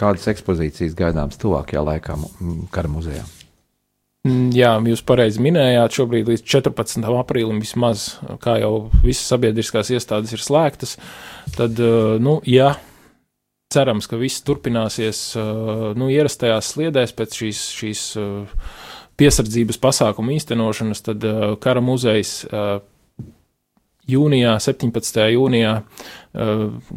[0.00, 2.16] kādas ekspozīcijas gaidāmas tuvākajā laikā
[2.72, 3.26] kara muzejā.
[4.26, 7.04] Mm, jā, jūs pareizi minējāt, šobrīd līdz 14.
[7.20, 10.96] aprīlim vismaz, kā jau visas sabiedriskās iestādes ir slēgtas,
[11.54, 12.72] tad, uh, nu, ja
[13.72, 18.66] cerams, ka viss turpināsies, uh, nu, ierastajās sliedēs pēc šīs, šīs uh,
[19.20, 21.22] piesardzības pasākumu īstenošanas, tad
[21.62, 22.32] kara muzejs
[24.12, 25.22] jūnijā, 17.
[25.32, 25.70] jūnijā,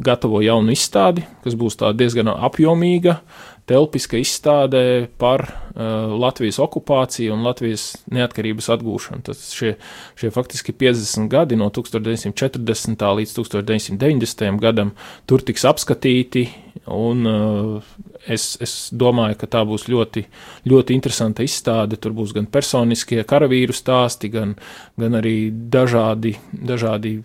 [0.09, 3.21] gatavo jaunu izstādi, kas būs diezgan apjomīga,
[3.69, 9.21] telpiska izstādē par uh, Latvijas okupāciju un Latvijas neatkarības atgūšanu.
[9.27, 9.75] Tas šie,
[10.19, 13.05] šie faktiski 50 gadi no 1940.
[13.19, 14.59] līdz 1990.
[14.63, 14.93] gadam
[15.29, 16.47] tur tiks apskatīti,
[16.89, 17.91] un uh,
[18.27, 20.25] es, es domāju, ka tā būs ļoti,
[20.69, 21.99] ļoti interesanta izstāde.
[22.01, 24.55] Tur būs gan personiskie karavīru stāsti, gan,
[24.99, 27.19] gan arī dažādi, dažādi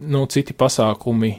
[0.00, 1.36] nu, citi pasākumi.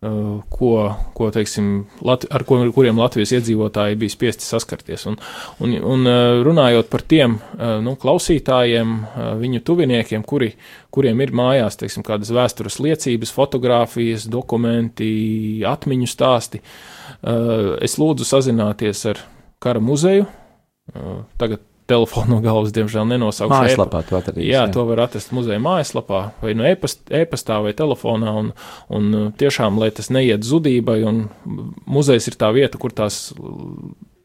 [0.00, 0.74] Ko,
[1.12, 1.66] ko teiksim,
[2.06, 5.04] Lat ar ko, kuriem Latvijas iedzīvotāji bija spiesti saskarties.
[5.10, 5.18] Un,
[5.60, 6.10] un, un
[6.46, 7.36] runājot par tiem
[7.84, 8.94] nu, klausītājiem,
[9.42, 10.54] viņu tuviniekiem, kuri,
[10.94, 15.10] kuriem ir mājās teiksim, kādas vēstures liecības, fotografijas, dokumenti,
[15.68, 16.62] atmiņu stāsti,
[17.84, 19.20] es lūdzu sazināties ar
[19.60, 20.24] kara muzeju.
[21.38, 23.52] Tagad telefonu no galvas, diemžēl, nenosaukšu.
[23.52, 24.46] Mājaslapā to atradīs.
[24.48, 28.34] Jā, jā, to var atrast muzeja mājaslapā vai no e-pastā vai telefonā.
[28.40, 28.52] Un,
[28.94, 31.24] un tiešām, lai tas neiet zudībai, un
[31.90, 33.28] muzejs ir tā vieta, kur tās,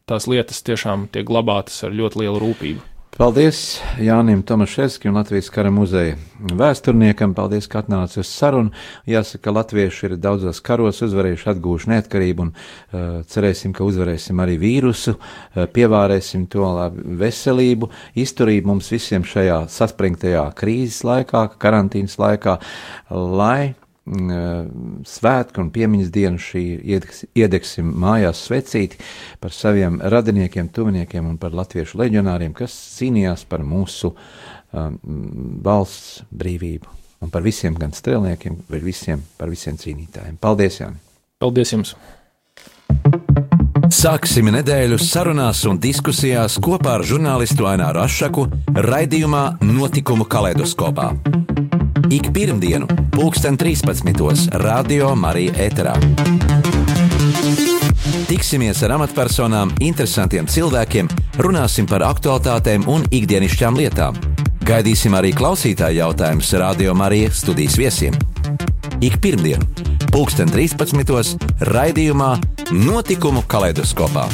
[0.09, 2.94] tās lietas tiešām tiek glabātas ar ļoti lielu rūpību.
[3.15, 6.17] Paldies Jānim Tomaševskim, Latvijas kara muzeja
[6.59, 7.31] vēsturniekam.
[7.37, 8.73] Paldies, ka atnāci uz sarunu.
[9.07, 15.15] Jāsaka, latvieši ir daudzos karos uzvarējuši, atguvuši neatkarību un uh, cerēsim, ka uzvarēsim arī vīrusu,
[15.15, 17.87] uh, pievārēsim to labi veselību,
[18.19, 22.59] izturību mums visiem šajā saspringtajā krīzes laikā, karantīnas laikā,
[23.15, 26.61] lai svētku un piemiņas dienu šī
[27.33, 28.99] iedegsim mājās svecīti
[29.41, 34.99] par saviem radiniekiem, tuviniekiem un par latviešu leģionāriem, kas cīnījās par mūsu um,
[35.65, 36.93] valsts brīvību
[37.25, 40.37] un par visiem gan strēlniekiem, bet visiem par visiem cīnītājiem.
[40.37, 41.01] Paldies, Jāni!
[41.41, 41.95] Paldies jums!
[43.95, 48.45] Sāksim nedēļu sarunās un diskusijās kopā ar žurnālistu Aināru Ašaku
[48.85, 51.13] raidījumā Notikumu kaleidoskopā.
[52.07, 54.47] Ik pirmdienu, pulksten 13.
[54.51, 55.93] Radio Marija Eterā.
[58.27, 61.09] Tiksimies ar amatpersonām, interesantiem cilvēkiem,
[61.41, 64.19] runāsim par aktuālitātēm un ikdienišķām lietām.
[64.65, 68.17] Gaidīsim arī klausītāju jautājumus Radio Marija studijas viesiem.
[69.01, 69.65] Ik pirmdienu,
[70.11, 71.37] pulksten 13.
[71.73, 72.35] raidījumā
[72.71, 74.29] Notikumu kaleidoskopā.